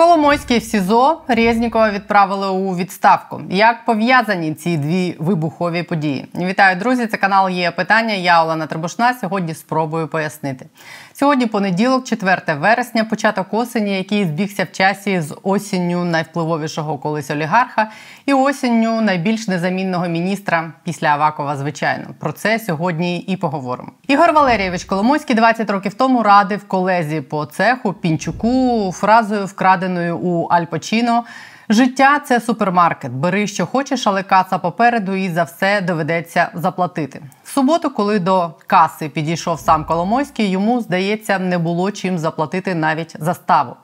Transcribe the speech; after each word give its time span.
Коломойський 0.00 0.58
в 0.58 0.62
СІЗО 0.62 1.22
Резнікова 1.28 1.90
відправили 1.90 2.48
у 2.48 2.76
відставку. 2.76 3.42
Як 3.50 3.84
пов'язані 3.84 4.54
ці 4.54 4.76
дві 4.76 5.16
вибухові 5.18 5.82
події? 5.82 6.26
Вітаю, 6.34 6.76
друзі! 6.76 7.06
Це 7.06 7.16
канал 7.16 7.50
є 7.50 7.70
питання. 7.70 8.14
Я 8.14 8.44
Олена 8.44 8.66
Требушна. 8.66 9.14
Сьогодні 9.14 9.54
спробую 9.54 10.08
пояснити. 10.08 10.66
Сьогодні 11.20 11.46
понеділок, 11.46 12.04
4 12.04 12.42
вересня, 12.54 13.04
початок 13.04 13.46
осені, 13.50 13.96
який 13.96 14.24
збігся 14.24 14.64
в 14.64 14.72
часі 14.72 15.20
з 15.20 15.36
осінню 15.42 16.04
найвпливовішого 16.04 16.98
колись 16.98 17.30
олігарха, 17.30 17.90
і 18.26 18.32
осінню 18.32 19.00
найбільш 19.00 19.48
незамінного 19.48 20.08
міністра 20.08 20.72
після 20.84 21.08
Авакова. 21.08 21.56
Звичайно, 21.56 22.04
про 22.18 22.32
це 22.32 22.58
сьогодні 22.58 23.18
і 23.18 23.36
поговоримо. 23.36 23.92
Ігор 24.08 24.32
Валерійович 24.32 24.84
Коломойський 24.84 25.36
20 25.36 25.70
років 25.70 25.94
тому 25.94 26.22
радив 26.22 26.68
колезі 26.68 27.20
по 27.20 27.46
цеху 27.46 27.92
Пінчуку 27.92 28.92
фразою 28.92 29.46
вкраденою 29.46 30.18
у 30.18 30.46
Аль 30.46 30.64
Пачіно– 30.64 31.24
Життя 31.72 32.18
це 32.18 32.40
супермаркет. 32.40 33.12
Бери, 33.12 33.46
що 33.46 33.66
хочеш, 33.66 34.06
але 34.06 34.22
каса 34.22 34.58
попереду, 34.58 35.14
і 35.14 35.28
за 35.28 35.42
все 35.42 35.80
доведеться 35.80 36.50
заплатити. 36.54 37.22
В 37.44 37.50
суботу, 37.50 37.90
коли 37.90 38.18
до 38.18 38.50
каси 38.66 39.08
підійшов 39.08 39.60
сам 39.60 39.84
Коломойський, 39.84 40.50
йому 40.50 40.80
здається, 40.80 41.38
не 41.38 41.58
було 41.58 41.90
чим 41.90 42.18
заплатити 42.18 42.74
навіть 42.74 43.16
заставу. 43.18 43.76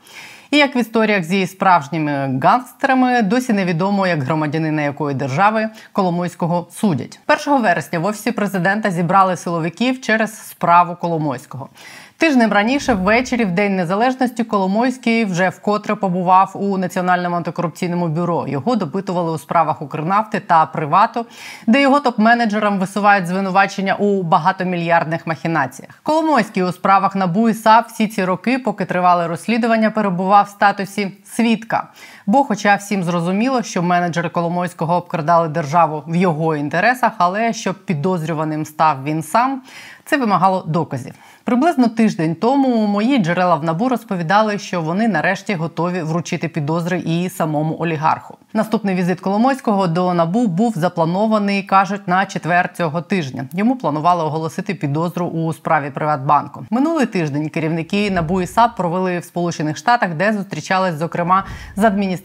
І 0.51 0.57
як 0.57 0.77
в 0.77 0.79
історіях 0.79 1.25
зі 1.25 1.47
справжніми 1.47 2.41
гангстерами, 2.43 3.23
досі 3.23 3.53
невідомо, 3.53 4.07
як 4.07 4.23
громадянина 4.23 4.83
якої 4.83 5.15
держави 5.15 5.69
Коломойського 5.93 6.69
судять. 6.71 7.21
1 7.47 7.63
вересня 7.63 7.99
в 7.99 8.05
офісі 8.05 8.33
президента 8.33 8.91
зібрали 8.91 9.37
силовиків 9.37 10.01
через 10.01 10.49
справу 10.49 10.97
Коломойського. 11.01 11.69
Тижнем 12.19 12.53
раніше, 12.53 12.95
ввечері, 12.95 13.45
в 13.45 13.51
День 13.51 13.77
Незалежності, 13.77 14.45
Коломойський 14.45 15.25
вже 15.25 15.49
вкотре 15.49 15.95
побував 15.95 16.53
у 16.55 16.79
Національному 16.79 17.37
антикорупційному 17.37 18.09
бюро. 18.09 18.49
Його 18.49 18.77
допитували 18.77 19.33
у 19.33 19.39
справах 19.39 19.83
Укрнафти 19.83 20.41
та 20.41 20.67
Привату, 20.67 21.27
де 21.67 21.83
його 21.83 22.01
топ-менеджерам 22.01 22.79
висувають 22.79 23.27
звинувачення 23.27 23.95
у 23.95 24.23
багатомільярдних 24.23 25.27
махінаціях. 25.27 25.91
Коломойський 26.03 26.63
у 26.63 26.73
справах 26.73 27.17
НАБУ 27.17 27.49
і 27.49 27.55
САП 27.55 27.89
всі 27.89 28.09
ці 28.09 28.25
роки, 28.25 28.59
поки 28.59 28.85
тривали 28.85 29.27
розслідування, 29.27 29.91
перебував 29.91 30.45
в 30.45 30.49
статусі 30.49 31.13
свідка. 31.25 31.89
Бо, 32.29 32.45
хоча 32.45 32.75
всім 32.75 33.05
зрозуміло, 33.05 33.63
що 33.63 33.83
менеджери 33.83 34.29
Коломойського 34.29 34.95
обкрадали 34.95 35.49
державу 35.49 36.03
в 36.07 36.17
його 36.17 36.57
інтересах, 36.57 37.13
але 37.19 37.53
щоб 37.53 37.85
підозрюваним 37.85 38.65
став 38.65 39.05
він 39.05 39.23
сам, 39.23 39.63
це 40.05 40.17
вимагало 40.17 40.65
доказів. 40.67 41.15
Приблизно 41.45 41.89
тиждень 41.89 42.35
тому 42.35 42.87
мої 42.87 43.19
джерела 43.19 43.55
в 43.55 43.65
набу 43.65 43.89
розповідали, 43.89 44.59
що 44.59 44.83
вони 44.83 45.09
нарешті 45.09 45.55
готові 45.55 46.03
вручити 46.03 46.49
підозри 46.49 46.99
і 46.99 47.29
самому 47.29 47.77
олігарху. 47.79 48.37
Наступний 48.53 48.95
візит 48.95 49.21
Коломойського 49.21 49.87
до 49.87 50.15
набу 50.15 50.47
був 50.47 50.73
запланований, 50.77 51.63
кажуть, 51.63 52.09
на 52.09 52.27
четвер 52.27 52.73
цього 52.77 53.03
тижня. 53.03 53.45
Йому 53.53 53.77
планували 53.77 54.25
оголосити 54.25 54.75
підозру 54.75 55.27
у 55.27 55.53
справі 55.53 55.91
Приватбанку. 55.91 56.67
Минулий 56.71 57.07
тиждень 57.07 57.49
керівники 57.49 58.11
набу 58.11 58.41
і 58.41 58.47
САП 58.47 58.77
провели 58.77 59.19
в 59.19 59.25
Сполучених 59.25 59.77
Штатах, 59.77 60.15
де 60.15 60.33
зустрічались 60.33 60.95
зокрема 60.95 61.45
з 61.77 61.85
адміністрацією 61.85 62.16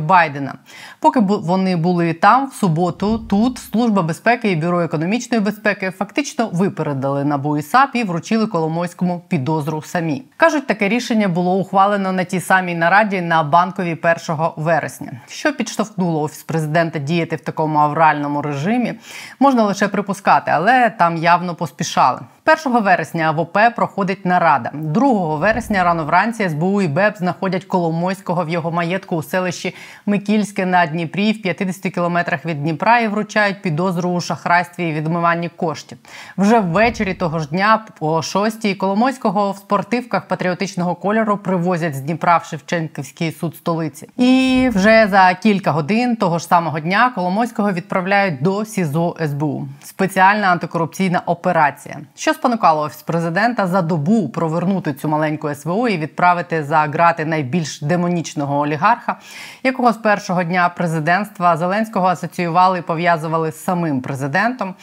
Байдена. 0.00 0.54
Поки 1.00 1.20
вони 1.20 1.76
були 1.76 2.12
там 2.12 2.46
в 2.46 2.54
суботу, 2.54 3.18
тут 3.18 3.58
служба 3.58 4.02
безпеки 4.02 4.50
і 4.50 4.56
бюро 4.56 4.80
економічної 4.80 5.42
безпеки 5.42 5.90
фактично 5.90 6.48
випередили 6.52 7.24
набу 7.24 7.56
і 7.56 7.62
і 7.94 8.04
вручили 8.04 8.46
Коломойському 8.46 9.22
підозру 9.28 9.82
самі. 9.82 10.22
кажуть, 10.36 10.66
таке 10.66 10.88
рішення 10.88 11.28
було 11.28 11.56
ухвалено 11.56 12.12
на 12.12 12.24
тій 12.24 12.40
самій 12.40 12.74
нараді 12.74 13.20
на 13.20 13.42
банковій 13.42 13.98
1 14.28 14.36
вересня. 14.56 15.12
Що 15.28 15.52
підштовхнуло 15.52 16.22
офіс 16.22 16.42
президента 16.42 16.98
діяти 16.98 17.36
в 17.36 17.40
такому 17.40 17.78
авральному 17.78 18.42
режимі, 18.42 18.94
можна 19.40 19.64
лише 19.64 19.88
припускати, 19.88 20.50
але 20.50 20.90
там 20.90 21.16
явно 21.16 21.54
поспішали. 21.54 22.20
1 22.48 22.82
вересня 22.82 23.32
в 23.32 23.40
ОП 23.40 23.58
проходить 23.76 24.24
нарада. 24.24 24.70
2 24.72 25.36
вересня 25.36 25.84
рано 25.84 26.04
вранці 26.04 26.48
СБУ 26.48 26.82
і 26.82 26.88
БЕП 26.88 27.16
знаходять 27.16 27.64
Коломойського 27.64 28.44
в 28.44 28.48
його 28.48 28.70
маєтку 28.70 29.16
у 29.16 29.22
селищі 29.22 29.74
Микільське 30.06 30.66
на 30.66 30.86
Дніпрі 30.86 31.32
в 31.32 31.42
50 31.42 31.94
кілометрах 31.94 32.44
від 32.44 32.62
Дніпра 32.62 32.98
і 32.98 33.08
вручають 33.08 33.62
підозру 33.62 34.10
у 34.10 34.20
шахрайстві 34.20 34.88
і 34.88 34.92
відмиванні 34.92 35.48
коштів. 35.48 35.98
Вже 36.38 36.60
ввечері 36.60 37.14
того 37.14 37.38
ж 37.38 37.48
дня, 37.48 37.84
о 38.00 38.22
6 38.22 38.74
Коломойського 38.74 39.52
в 39.52 39.56
спортивках 39.56 40.28
патріотичного 40.28 40.94
кольору 40.94 41.36
привозять 41.36 41.94
з 41.94 42.00
Дніпра 42.00 42.36
в 42.36 42.44
Шевченківський 42.44 43.32
суд 43.32 43.56
столиці. 43.56 44.08
І 44.16 44.70
вже 44.74 45.08
за 45.10 45.34
кілька 45.34 45.70
годин 45.70 46.16
того 46.16 46.38
ж 46.38 46.46
самого 46.46 46.80
дня 46.80 47.12
Коломойського 47.14 47.72
відправляють 47.72 48.42
до 48.42 48.64
СІЗО 48.64 49.16
СБУ. 49.26 49.68
Спеціальна 49.84 50.46
антикорупційна 50.46 51.22
операція. 51.26 51.96
Що 52.16 52.34
спонукало 52.38 52.82
офіс 52.82 53.02
президента 53.02 53.66
за 53.66 53.82
добу 53.82 54.28
провернути 54.28 54.94
цю 54.94 55.08
маленьку 55.08 55.54
СВО 55.54 55.88
і 55.88 55.98
відправити 55.98 56.64
за 56.64 56.78
грати 56.78 57.24
найбільш 57.24 57.82
демонічного 57.82 58.58
олігарха, 58.58 59.16
якого 59.62 59.92
з 59.92 59.96
першого 59.96 60.42
дня 60.42 60.68
президентства 60.68 61.56
Зеленського 61.56 62.06
асоціювали 62.06 62.78
і 62.78 62.82
пов'язували 62.82 63.52
з 63.52 63.64
самим 63.64 64.00
президентом. 64.00 64.74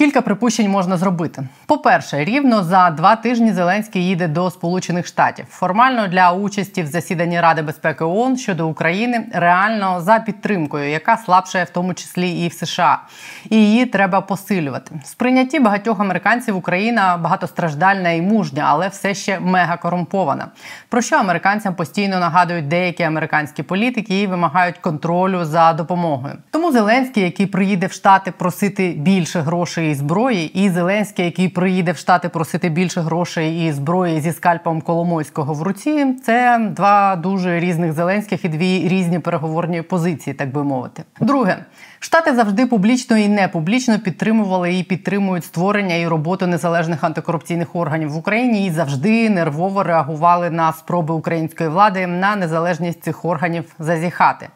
Кілька 0.00 0.20
припущень 0.20 0.70
можна 0.70 0.96
зробити. 0.96 1.42
По-перше, 1.66 2.24
рівно 2.24 2.64
за 2.64 2.90
два 2.90 3.16
тижні 3.16 3.52
Зеленський 3.52 4.06
їде 4.06 4.28
до 4.28 4.50
Сполучених 4.50 5.06
Штатів. 5.06 5.44
Формально 5.48 6.08
для 6.08 6.32
участі 6.32 6.82
в 6.82 6.86
засіданні 6.86 7.40
Ради 7.40 7.62
безпеки 7.62 8.04
ООН 8.04 8.36
щодо 8.36 8.68
України 8.68 9.26
реально 9.32 10.00
за 10.00 10.18
підтримкою, 10.18 10.90
яка 10.90 11.16
слабшає 11.16 11.64
в 11.64 11.70
тому 11.70 11.94
числі 11.94 12.30
і 12.30 12.48
в 12.48 12.52
США. 12.52 12.98
І 13.50 13.56
її 13.56 13.86
треба 13.86 14.20
посилювати. 14.20 15.00
Сприйняті 15.04 15.60
багатьох 15.60 16.00
американців 16.00 16.56
Україна 16.56 17.16
багатостраждальна 17.16 18.10
і 18.10 18.22
мужня, 18.22 18.64
але 18.66 18.88
все 18.88 19.14
ще 19.14 19.40
мега 19.40 19.76
корумпована. 19.76 20.46
Про 20.88 21.02
що 21.02 21.16
американцям 21.16 21.74
постійно 21.74 22.18
нагадують 22.18 22.68
деякі 22.68 23.02
американські 23.02 23.62
політики 23.62 24.20
і 24.20 24.26
вимагають 24.26 24.78
контролю 24.78 25.44
за 25.44 25.72
допомогою. 25.72 26.34
Тому 26.50 26.72
Зеленський, 26.72 27.22
який 27.22 27.46
приїде 27.46 27.86
в 27.86 27.92
Штати 27.92 28.32
просити 28.38 28.88
більше 28.88 29.40
грошей 29.40 29.89
і 29.90 29.94
зброї, 29.94 30.64
і 30.64 30.70
Зеленський, 30.70 31.24
який 31.24 31.48
приїде 31.48 31.92
в 31.92 31.96
Штати 31.96 32.28
просити 32.28 32.68
більше 32.68 33.00
грошей 33.00 33.66
і 33.66 33.72
зброї 33.72 34.20
зі 34.20 34.32
скальпом 34.32 34.80
Коломойського 34.80 35.54
в 35.54 35.62
руці, 35.62 36.06
це 36.24 36.68
два 36.76 37.16
дуже 37.16 37.60
різних 37.60 37.92
Зеленських 37.92 38.44
і 38.44 38.48
дві 38.48 38.88
різні 38.88 39.18
переговорні 39.18 39.82
позиції, 39.82 40.34
так 40.34 40.52
би 40.52 40.64
мовити. 40.64 41.02
Друге. 41.20 41.64
Штати 42.02 42.34
завжди 42.34 42.66
публічно 42.66 43.18
і 43.18 43.28
не 43.28 43.48
публічно 43.48 43.98
підтримували 43.98 44.74
і 44.74 44.82
підтримують 44.82 45.44
створення 45.44 45.94
і 45.94 46.06
роботу 46.06 46.46
незалежних 46.46 47.04
антикорупційних 47.04 47.76
органів 47.76 48.10
в 48.10 48.16
Україні 48.16 48.66
і 48.66 48.70
завжди 48.70 49.30
нервово 49.30 49.82
реагували 49.82 50.50
на 50.50 50.72
спроби 50.72 51.14
української 51.14 51.70
влади 51.70 52.06
на 52.06 52.36
незалежність 52.36 53.02
цих 53.02 53.24
органів 53.24 53.64
зазіхати. 53.78 54.48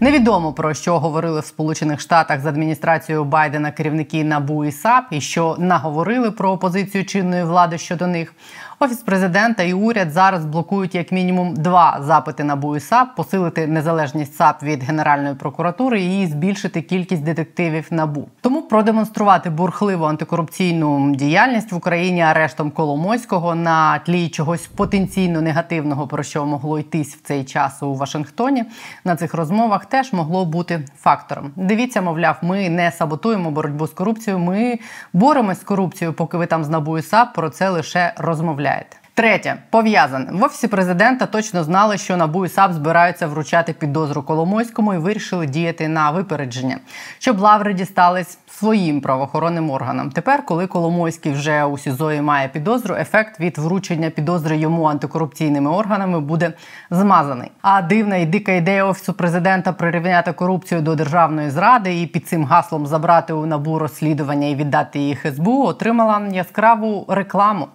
Невідомо 0.00 0.52
про 0.52 0.74
що 0.74 0.98
говорили 0.98 1.40
в 1.40 1.44
Сполучених 1.44 2.00
Штатах 2.00 2.40
з 2.40 2.46
адміністрацією 2.46 3.24
Байдена 3.24 3.70
керівники 3.70 4.24
НАБУ 4.24 4.64
і 4.64 4.72
САП, 4.72 5.04
і 5.10 5.20
що 5.20 5.56
наговорили 5.58 6.30
про 6.30 6.50
опозицію 6.50 7.04
чинної 7.04 7.44
влади 7.44 7.78
щодо 7.78 8.06
них. 8.06 8.34
Офіс 8.80 8.98
президента 8.98 9.62
і 9.62 9.72
уряд 9.72 10.10
зараз 10.10 10.44
блокують 10.44 10.94
як 10.94 11.12
мінімум 11.12 11.54
два 11.54 11.98
запити 12.00 12.44
на 12.44 12.56
БУ 12.56 12.76
і 12.76 12.80
САП, 12.80 13.16
посилити 13.16 13.66
незалежність 13.66 14.36
САП 14.36 14.62
від 14.62 14.82
Генеральної 14.82 15.34
прокуратури 15.34 16.02
і 16.02 16.26
збільшити 16.26 16.82
кількість 16.82 17.22
детективів 17.22 17.86
набу. 17.90 18.28
Тому 18.40 18.62
продемонструвати 18.62 19.50
бурхливу 19.50 20.04
антикорупційну 20.04 21.14
діяльність 21.14 21.72
в 21.72 21.76
Україні 21.76 22.20
арештом 22.20 22.70
Коломойського 22.70 23.54
на 23.54 23.98
тлі 23.98 24.28
чогось 24.28 24.66
потенційно 24.66 25.40
негативного, 25.40 26.06
про 26.06 26.22
що 26.22 26.46
могло 26.46 26.78
йтись 26.78 27.14
в 27.14 27.22
цей 27.22 27.44
час 27.44 27.82
у 27.82 27.94
Вашингтоні. 27.94 28.64
На 29.04 29.16
цих 29.16 29.34
розмовах 29.34 29.86
теж 29.86 30.12
могло 30.12 30.44
бути 30.44 30.84
фактором. 30.98 31.50
Дивіться, 31.56 32.02
мовляв, 32.02 32.36
ми 32.42 32.68
не 32.68 32.90
саботуємо 32.90 33.50
боротьбу 33.50 33.86
з 33.86 33.90
корупцією. 33.90 34.42
Ми 34.42 34.78
боремось 35.12 35.60
з 35.60 35.64
корупцією, 35.64 36.14
поки 36.14 36.36
ви 36.36 36.46
там 36.46 36.64
з 36.64 36.68
НАБУ 36.68 36.98
і 36.98 37.02
САП 37.02 37.34
про 37.34 37.50
це 37.50 37.68
лише 37.68 38.12
розмовляєте 38.16 38.65
розмовляєте. 38.66 38.96
Третє 39.16 39.56
пов'язане 39.70 40.26
в 40.32 40.44
офісі 40.44 40.68
президента. 40.68 41.26
Точно 41.26 41.64
знали, 41.64 41.98
що 41.98 42.16
НАБУ 42.16 42.46
і 42.46 42.48
САП 42.48 42.72
збираються 42.72 43.26
вручати 43.26 43.72
підозру 43.72 44.22
Коломойському 44.22 44.94
і 44.94 44.98
вирішили 44.98 45.46
діяти 45.46 45.88
на 45.88 46.10
випередження, 46.10 46.78
щоб 47.18 47.38
лаври 47.38 47.74
дістались 47.74 48.38
своїм 48.46 49.00
правоохоронним 49.00 49.70
органам. 49.70 50.10
Тепер, 50.10 50.44
коли 50.44 50.66
Коломойський 50.66 51.32
вже 51.32 51.64
у 51.64 51.78
СІЗО 51.78 52.12
і 52.12 52.20
має 52.20 52.48
підозру, 52.48 52.94
ефект 52.94 53.40
від 53.40 53.58
вручення 53.58 54.10
підозри 54.10 54.56
йому 54.56 54.84
антикорупційними 54.84 55.70
органами 55.70 56.20
буде 56.20 56.52
змазаний. 56.90 57.50
А 57.62 57.82
дивна 57.82 58.16
і 58.16 58.26
дика 58.26 58.52
ідея 58.52 58.84
офісу 58.84 59.12
президента 59.12 59.72
прирівняти 59.72 60.32
корупцію 60.32 60.80
до 60.80 60.94
державної 60.94 61.50
зради 61.50 62.02
і 62.02 62.06
під 62.06 62.28
цим 62.28 62.44
гаслом 62.44 62.86
забрати 62.86 63.32
у 63.32 63.46
набу 63.46 63.78
розслідування 63.78 64.48
і 64.48 64.54
віддати 64.54 64.98
їх 64.98 65.26
СБУ, 65.34 65.64
отримала 65.64 66.22
яскраву 66.32 67.04
рекламу. 67.08 67.68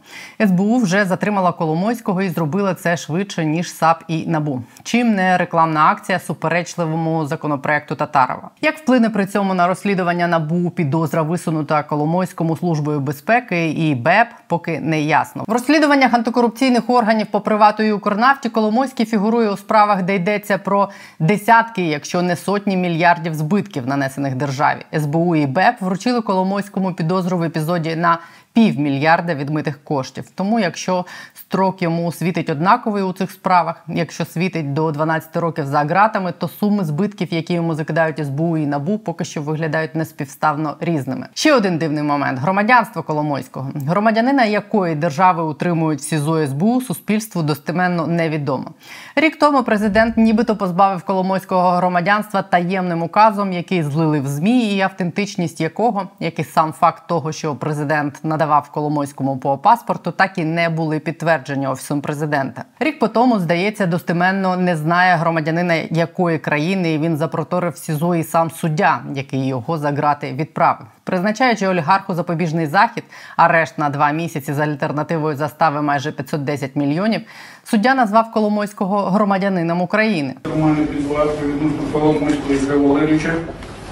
СБУ 0.48 0.78
вже 0.78 1.06
затримала 1.06 1.31
затримала 1.32 1.52
Коломойського 1.52 2.22
і 2.22 2.30
зробила 2.30 2.74
це 2.74 2.98
швидше 2.98 3.46
ніж 3.46 3.74
САП 3.74 4.04
і 4.08 4.28
Набу. 4.28 4.64
Чим 4.84 5.16
не 5.16 5.38
рекламна 5.38 5.86
акція 5.86 6.20
суперечливому 6.20 7.26
законопроекту 7.26 7.96
Татарова? 7.96 8.50
Як 8.62 8.78
вплине 8.78 9.10
при 9.10 9.26
цьому 9.26 9.54
на 9.54 9.68
розслідування 9.68 10.28
набу 10.28 10.70
підозра 10.70 11.22
висунута 11.22 11.84
Коломойському 11.84 12.58
службою 12.58 13.00
безпеки 13.00 13.70
і 13.70 13.96
БЕП, 13.96 14.28
поки 14.48 14.80
не 14.80 15.02
ясно. 15.02 15.44
В 15.48 15.52
розслідуваннях 15.52 16.14
антикорупційних 16.14 16.90
органів 16.90 17.28
по 17.32 17.42
привату 17.42 17.84
і 17.84 17.92
Укрнафті 17.92 18.50
Коломойський 18.50 19.06
фігурує 19.06 19.50
у 19.50 19.58
справах, 19.58 20.04
де 20.04 20.16
йдеться 20.16 20.58
про 20.58 20.90
десятки, 21.20 21.84
якщо 21.84 22.22
не 22.22 22.36
сотні 22.36 22.78
мільярдів 22.78 23.34
збитків, 23.34 23.88
нанесених 23.88 24.36
державі. 24.36 24.86
СБУ 25.00 25.36
і 25.36 25.46
БЕП 25.46 25.82
вручили 25.82 26.22
Коломойському 26.22 26.94
підозру 26.94 27.38
в 27.38 27.44
епізоді 27.44 27.96
на 27.96 28.20
півмільярда 28.54 29.36
відмитих 29.36 29.84
коштів. 29.84 30.30
Тому, 30.36 30.60
якщо 30.60 31.06
строк 31.34 31.82
йому 31.82 32.12
світить 32.12 32.50
однаковий 32.50 33.04
у 33.04 33.14
цих 33.14 33.32
справах, 33.32 33.84
якщо 33.88 34.26
світить 34.26 34.74
до 34.74 34.92
12 34.92 35.36
років 35.36 35.66
за 35.66 35.84
ґратами, 35.84 36.32
то 36.32 36.48
суми 36.48 36.84
збитків, 36.84 37.34
які 37.34 37.54
йому 37.54 37.76
закидають 37.76 38.26
СБУ 38.26 38.58
і 38.58 38.68
набу, 38.68 38.98
поки 38.98 39.26
що 39.26 39.42
виглядають 39.42 39.96
неспівставно 39.96 40.76
різними. 40.80 41.28
Ще 41.34 41.56
один 41.56 41.78
дивний 41.78 42.04
момент: 42.04 42.40
громадянство 42.40 43.04
Коломойського, 43.04 43.72
громадянина 43.88 44.46
якої 44.46 44.96
держави 44.96 45.44
утримують 45.44 46.04
СІЗО 46.04 46.48
СБУ, 46.48 46.82
суспільству 46.82 47.44
достеменно 47.44 48.08
невідомо. 48.08 48.72
Рік 49.16 49.40
тому 49.40 49.64
президент 49.64 50.18
нібито 50.18 50.56
позбавив 50.56 51.04
Коломойського 51.04 51.70
громадянства 51.70 52.42
таємним 52.42 53.04
указом, 53.04 53.54
який 53.54 53.84
злили 53.84 54.20
в 54.20 54.28
змі, 54.28 54.76
і 54.76 54.82
автентичність 54.82 55.62
якого, 55.62 56.08
як 56.20 56.40
і 56.40 56.44
сам 56.44 56.74
факт 56.74 57.04
того, 57.08 57.32
що 57.32 57.56
президент 57.56 58.20
на 58.24 58.38
надавав 58.42 58.70
Коломойському 58.70 59.38
по 59.38 59.58
паспорту, 59.58 60.12
так 60.12 60.38
і 60.38 60.44
не 60.44 60.70
були 60.70 61.00
підтверджені 61.00 61.68
офісом 61.68 62.02
президента. 62.02 62.64
Рік 62.80 63.00
по 63.00 63.08
тому, 63.08 63.40
здається, 63.40 63.86
достеменно 63.86 64.58
не 64.58 64.76
знає 64.76 65.16
громадянина 65.16 65.74
якої 65.74 66.40
країни 66.40 66.98
він 66.98 67.18
запроторив 67.18 67.78
СІЗО 67.78 68.16
і 68.16 68.24
сам 68.24 68.52
суддя, 68.52 69.02
який 69.16 69.48
його 69.48 69.78
за 69.78 69.92
грати 69.92 70.34
відправив. 70.34 70.88
Призначаючи 71.04 71.68
олігарху 71.68 72.14
запобіжний 72.14 72.68
захід, 72.68 73.04
арешт 73.38 73.78
на 73.78 73.90
два 73.90 74.12
місяці 74.12 74.54
з 74.54 74.60
альтернативою 74.60 75.36
застави 75.36 75.82
майже 75.82 76.12
510 76.12 76.76
мільйонів. 76.76 77.22
Суддя 77.64 77.96
назвав 77.96 78.32
Коломойського 78.32 79.02
громадянином 79.02 79.82
України. 79.82 80.34
Підварки 80.44 81.46
відносно 81.46 81.80
Коломойського 81.92 82.54
Ігоря 82.54 82.78
Валерійовича 82.78 83.34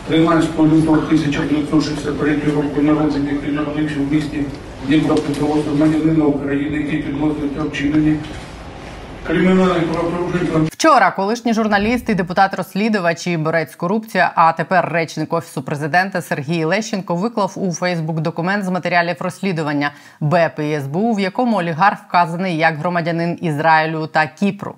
13 0.09 0.59
лютого 0.59 0.97
1963 0.97 2.39
року 2.55 2.81
народження, 2.81 3.31
який 3.31 3.51
народився 3.51 3.95
в 3.99 4.13
місті 4.13 4.43
Дніпропетровська, 4.87 5.69
громадянина 5.69 6.25
України, 6.25 6.77
який 6.77 7.01
підозрюється 7.01 7.63
вчинені 7.63 8.15
кримінальних. 9.27 9.83
Вчора 10.71 11.11
колишній 11.11 11.53
журналіст 11.53 12.09
і 12.09 12.13
депутат-розслідувач 12.13 13.27
і 13.27 13.37
борець 13.37 13.75
корупція, 13.75 14.31
а 14.35 14.51
тепер 14.53 14.89
речник 14.91 15.33
офісу 15.33 15.61
президента 15.61 16.21
Сергій 16.21 16.63
Лещенко 16.63 17.15
виклав 17.15 17.53
у 17.55 17.73
Фейсбук 17.73 18.19
документ 18.19 18.65
з 18.65 18.69
матеріалів 18.69 19.15
розслідування 19.19 19.91
БЕП 20.19 20.59
і 20.59 20.79
СБУ, 20.79 21.13
в 21.13 21.19
якому 21.19 21.57
олігарх 21.57 21.99
вказаний 22.07 22.57
як 22.57 22.77
громадянин 22.77 23.37
Ізраїлю 23.41 24.07
та 24.07 24.27
Кіпру. 24.27 24.75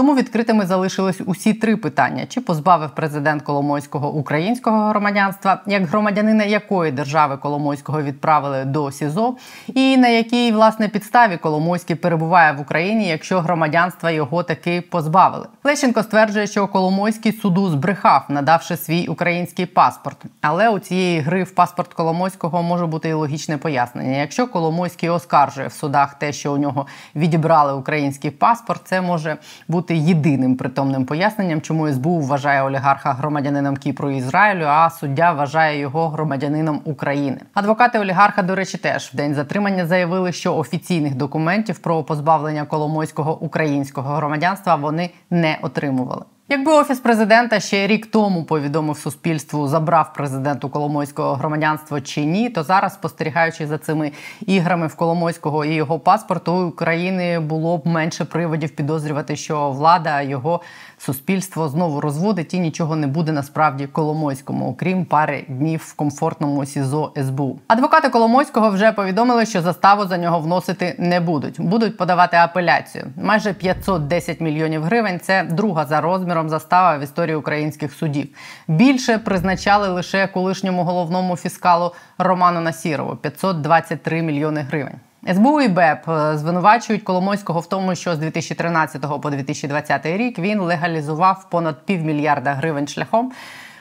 Тому 0.00 0.14
відкритими 0.14 0.66
залишились 0.66 1.20
усі 1.26 1.54
три 1.54 1.76
питання: 1.76 2.26
чи 2.28 2.40
позбавив 2.40 2.90
президент 2.94 3.42
Коломойського 3.42 4.12
українського 4.12 4.88
громадянства, 4.88 5.62
як 5.66 5.86
громадянина 5.86 6.44
якої 6.44 6.92
держави 6.92 7.36
Коломойського 7.36 8.02
відправили 8.02 8.64
до 8.64 8.90
СІЗО, 8.90 9.36
і 9.66 9.96
на 9.96 10.08
якій 10.08 10.52
власне 10.52 10.88
підставі 10.88 11.36
Коломойський 11.36 11.96
перебуває 11.96 12.52
в 12.52 12.60
Україні, 12.60 13.08
якщо 13.08 13.40
громадянства 13.40 14.10
його 14.10 14.42
таки 14.42 14.80
позбавили. 14.80 15.46
Лещенко 15.64 16.02
стверджує, 16.02 16.46
що 16.46 16.68
Коломойський 16.68 17.32
суду 17.32 17.70
збрехав, 17.70 18.24
надавши 18.28 18.76
свій 18.76 19.06
український 19.06 19.66
паспорт. 19.66 20.24
Але 20.40 20.68
у 20.68 20.78
цієї 20.78 21.20
гри 21.20 21.42
в 21.42 21.50
паспорт 21.50 21.94
Коломойського 21.94 22.62
може 22.62 22.86
бути 22.86 23.08
і 23.08 23.12
логічне 23.12 23.58
пояснення. 23.58 24.16
Якщо 24.16 24.46
Коломойський 24.46 25.08
оскаржує 25.08 25.68
в 25.68 25.72
судах 25.72 26.14
те, 26.14 26.32
що 26.32 26.52
у 26.52 26.58
нього 26.58 26.86
відібрали 27.16 27.72
український 27.72 28.30
паспорт, 28.30 28.80
це 28.84 29.00
може 29.00 29.36
бути 29.68 29.89
бути 29.90 30.08
єдиним 30.08 30.56
притомним 30.56 31.04
поясненням, 31.04 31.60
чому 31.60 31.92
СБУ 31.92 32.20
вважає 32.20 32.62
олігарха 32.62 33.12
громадянином 33.12 33.76
Кіпру 33.76 34.10
і 34.10 34.16
Ізраїлю, 34.16 34.64
а 34.64 34.90
суддя 34.90 35.32
вважає 35.32 35.78
його 35.78 36.08
громадянином 36.08 36.80
України. 36.84 37.40
Адвокати 37.54 37.98
олігарха, 37.98 38.42
до 38.42 38.54
речі, 38.54 38.78
теж 38.78 39.10
в 39.12 39.16
день 39.16 39.34
затримання 39.34 39.86
заявили, 39.86 40.32
що 40.32 40.56
офіційних 40.56 41.14
документів 41.14 41.78
про 41.78 42.02
позбавлення 42.02 42.64
Коломойського 42.64 43.40
українського 43.40 44.14
громадянства 44.14 44.74
вони 44.74 45.10
не 45.30 45.58
отримували. 45.62 46.24
Якби 46.52 46.72
офіс 46.72 47.00
президента 47.00 47.60
ще 47.60 47.86
рік 47.86 48.06
тому 48.06 48.44
повідомив 48.44 48.98
суспільству, 48.98 49.68
забрав 49.68 50.12
президенту 50.12 50.68
Коломойського 50.68 51.34
громадянство 51.34 52.00
чи 52.00 52.24
ні, 52.24 52.50
то 52.50 52.62
зараз, 52.62 52.94
спостерігаючи 52.94 53.66
за 53.66 53.78
цими 53.78 54.12
іграми 54.46 54.86
в 54.86 54.94
Коломойського 54.94 55.64
і 55.64 55.74
його 55.74 55.98
паспорту 55.98 56.52
України, 56.52 57.40
було 57.40 57.78
б 57.78 57.86
менше 57.86 58.24
приводів 58.24 58.70
підозрювати, 58.70 59.36
що 59.36 59.70
влада 59.70 60.22
його 60.22 60.60
суспільство 61.00 61.68
знову 61.68 62.00
розводить 62.00 62.54
і 62.54 62.58
нічого 62.58 62.96
не 62.96 63.06
буде 63.06 63.32
насправді 63.32 63.86
Коломойському, 63.86 64.70
окрім 64.70 65.04
пари 65.04 65.44
днів 65.48 65.80
в 65.86 65.94
комфортному 65.94 66.66
СІЗО 66.66 67.12
СБУ. 67.16 67.60
Адвокати 67.68 68.08
Коломойського 68.08 68.70
вже 68.70 68.92
повідомили, 68.92 69.46
що 69.46 69.62
заставу 69.62 70.06
за 70.06 70.18
нього 70.18 70.40
вносити 70.40 70.94
не 70.98 71.20
будуть. 71.20 71.60
Будуть 71.60 71.96
подавати 71.96 72.36
апеляцію. 72.36 73.06
Майже 73.22 73.52
510 73.52 74.40
мільйонів 74.40 74.82
гривень. 74.82 75.20
Це 75.20 75.44
друга 75.44 75.86
за 75.86 76.00
розміром 76.00 76.48
застава 76.48 76.98
в 76.98 77.02
історії 77.02 77.36
українських 77.36 77.92
судів. 77.92 78.28
Більше 78.68 79.18
призначали 79.18 79.88
лише 79.88 80.26
колишньому 80.26 80.84
головному 80.84 81.36
фіскалу 81.36 81.92
Роману 82.18 82.60
Насірову 82.60 83.16
523 83.16 84.22
мільйони 84.22 84.60
гривень. 84.60 85.09
СБУ 85.28 85.60
і 85.60 85.68
БЕП 85.68 86.08
е, 86.08 86.38
звинувачують 86.38 87.02
Коломойського 87.02 87.60
в 87.60 87.66
тому, 87.66 87.94
що 87.94 88.14
з 88.14 88.18
2013 88.18 89.20
по 89.22 89.30
2020 89.30 90.06
рік 90.06 90.38
він 90.38 90.60
легалізував 90.60 91.46
понад 91.50 91.86
півмільярда 91.86 92.54
гривень 92.54 92.88
шляхом 92.88 93.32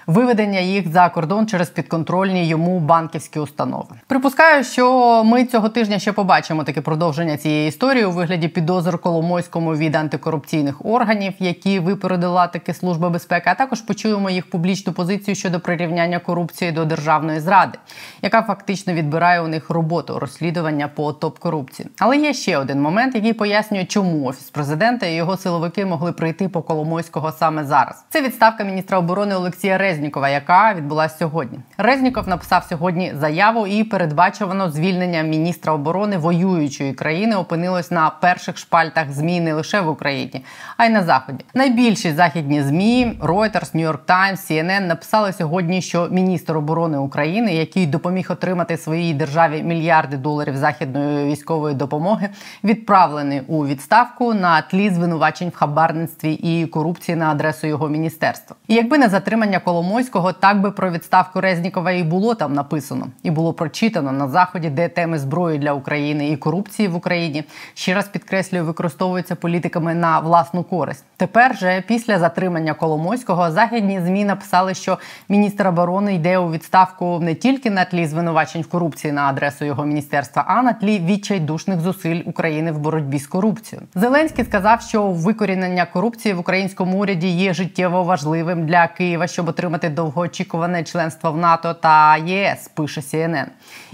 виведення 0.09 0.59
їх 0.59 0.91
за 0.91 1.09
кордон 1.09 1.47
через 1.47 1.69
підконтрольні 1.69 2.47
йому 2.47 2.79
банківські 2.79 3.39
установи. 3.39 3.95
Припускаю, 4.07 4.63
що 4.63 5.23
ми 5.23 5.45
цього 5.45 5.69
тижня 5.69 5.99
ще 5.99 6.11
побачимо 6.11 6.63
таке 6.63 6.81
продовження 6.81 7.37
цієї 7.37 7.69
історії 7.69 8.05
у 8.05 8.11
вигляді 8.11 8.47
підозр 8.47 8.97
Коломойському 8.97 9.75
від 9.75 9.95
антикорупційних 9.95 10.85
органів, 10.85 11.33
які 11.39 11.79
випередила 11.79 12.47
таки 12.47 12.73
служба 12.73 13.09
безпеки. 13.09 13.49
А 13.49 13.55
також 13.55 13.81
почуємо 13.81 14.29
їх 14.29 14.49
публічну 14.49 14.93
позицію 14.93 15.35
щодо 15.35 15.59
прирівняння 15.59 16.19
корупції 16.19 16.71
до 16.71 16.85
державної 16.85 17.39
зради, 17.39 17.77
яка 18.21 18.41
фактично 18.41 18.93
відбирає 18.93 19.41
у 19.41 19.47
них 19.47 19.69
роботу 19.69 20.19
розслідування 20.19 20.87
по 20.87 21.13
топ 21.13 21.39
корупції. 21.39 21.89
Але 21.99 22.17
є 22.17 22.33
ще 22.33 22.57
один 22.57 22.81
момент, 22.81 23.15
який 23.15 23.33
пояснює, 23.33 23.85
чому 23.85 24.25
офіс 24.25 24.49
президента 24.49 25.05
і 25.05 25.15
його 25.15 25.37
силовики 25.37 25.85
могли 25.85 26.11
прийти 26.11 26.49
по 26.49 26.61
Коломойського 26.61 27.31
саме 27.31 27.63
зараз. 27.63 28.05
Це 28.09 28.21
відставка 28.21 28.63
міністра 28.63 28.97
оборони 28.99 29.35
Олексія 29.35 29.77
Резі. 29.77 29.98
Резнікова, 29.99 30.29
яка 30.29 30.73
відбулася 30.73 31.15
сьогодні. 31.17 31.59
Резніков 31.77 32.27
написав 32.27 32.63
сьогодні 32.69 33.13
заяву 33.15 33.67
і 33.67 33.83
передбачувано 33.83 34.71
звільнення 34.71 35.21
міністра 35.21 35.73
оборони 35.73 36.17
воюючої 36.17 36.93
країни 36.93 37.35
опинилось 37.35 37.91
на 37.91 38.09
перших 38.09 38.57
шпальтах 38.57 39.11
змі 39.11 39.41
не 39.41 39.53
лише 39.53 39.81
в 39.81 39.89
Україні, 39.89 40.45
а 40.77 40.85
й 40.85 40.89
на 40.89 41.03
заході. 41.03 41.45
Найбільші 41.53 42.11
західні 42.11 42.63
змі 42.63 43.17
Reuters, 43.21 43.75
New 43.75 43.91
York 43.91 43.99
Times, 44.07 44.51
CNN 44.51 44.87
написали 44.87 45.33
сьогодні, 45.33 45.81
що 45.81 46.07
міністр 46.11 46.57
оборони 46.57 46.97
України, 46.97 47.53
який 47.53 47.85
допоміг 47.85 48.27
отримати 48.29 48.77
своїй 48.77 49.13
державі 49.13 49.63
мільярди 49.63 50.17
доларів 50.17 50.57
західної 50.57 51.31
військової 51.31 51.75
допомоги, 51.75 52.29
відправлений 52.63 53.41
у 53.47 53.67
відставку 53.67 54.33
на 54.33 54.61
тлі 54.61 54.89
звинувачень 54.89 55.49
в 55.49 55.55
хабарництві 55.55 56.33
і 56.33 56.65
корупції 56.65 57.15
на 57.15 57.31
адресу 57.31 57.67
його 57.67 57.89
міністерства. 57.89 58.55
І 58.67 58.75
якби 58.75 58.97
не 58.97 59.09
затримання 59.09 59.59
Коломойського, 59.59 59.78
Коломойського, 59.79 60.33
так 60.33 60.61
би 60.61 60.71
про 60.71 60.91
відставку 60.91 61.41
Резнікова 61.41 61.91
і 61.91 62.03
було 62.03 62.35
там 62.35 62.53
написано, 62.53 63.07
і 63.23 63.31
було 63.31 63.53
прочитано 63.53 64.11
на 64.11 64.27
заході, 64.27 64.69
де 64.69 64.89
теми 64.89 65.19
зброї 65.19 65.59
для 65.59 65.73
України 65.73 66.29
і 66.29 66.37
корупції 66.37 66.87
в 66.87 66.95
Україні 66.95 67.43
ще 67.73 67.93
раз 67.93 68.07
підкреслюю, 68.07 68.65
використовуються 68.65 69.35
політиками 69.35 69.93
на 69.93 70.19
власну 70.19 70.63
користь. 70.63 71.05
Тепер 71.17 71.57
же 71.57 71.83
після 71.87 72.19
затримання 72.19 72.73
Коломойського 72.73 73.51
західні 73.51 74.01
змі 74.01 74.25
написали, 74.25 74.73
що 74.73 74.97
міністр 75.29 75.67
оборони 75.67 76.15
йде 76.15 76.37
у 76.37 76.51
відставку 76.51 77.19
не 77.19 77.35
тільки 77.35 77.69
на 77.69 77.85
тлі 77.85 78.05
звинувачень 78.05 78.61
в 78.61 78.67
корупції 78.67 79.13
на 79.13 79.21
адресу 79.21 79.65
його 79.65 79.85
міністерства, 79.85 80.45
а 80.47 80.61
на 80.61 80.73
тлі 80.73 80.99
відчайдушних 80.99 81.79
зусиль 81.79 82.21
України 82.25 82.71
в 82.71 82.79
боротьбі 82.79 83.19
з 83.19 83.27
корупцією. 83.27 83.87
Зеленський 83.95 84.45
сказав, 84.45 84.81
що 84.81 85.07
викорінення 85.07 85.85
корупції 85.85 86.33
в 86.33 86.39
українському 86.39 86.99
уряді 86.99 87.27
є 87.27 87.53
життєво 87.53 88.03
важливим 88.03 88.65
для 88.65 88.87
Києва, 88.87 89.27
щоб 89.27 89.47
отримати 89.47 89.68
отримати 89.69 89.89
довгоочікуване 89.89 90.83
членство 90.83 91.31
в 91.31 91.37
НАТО 91.37 91.73
та 91.73 92.17
ЄС. 92.17 92.67
Пише 92.67 93.01
CNN. 93.01 93.45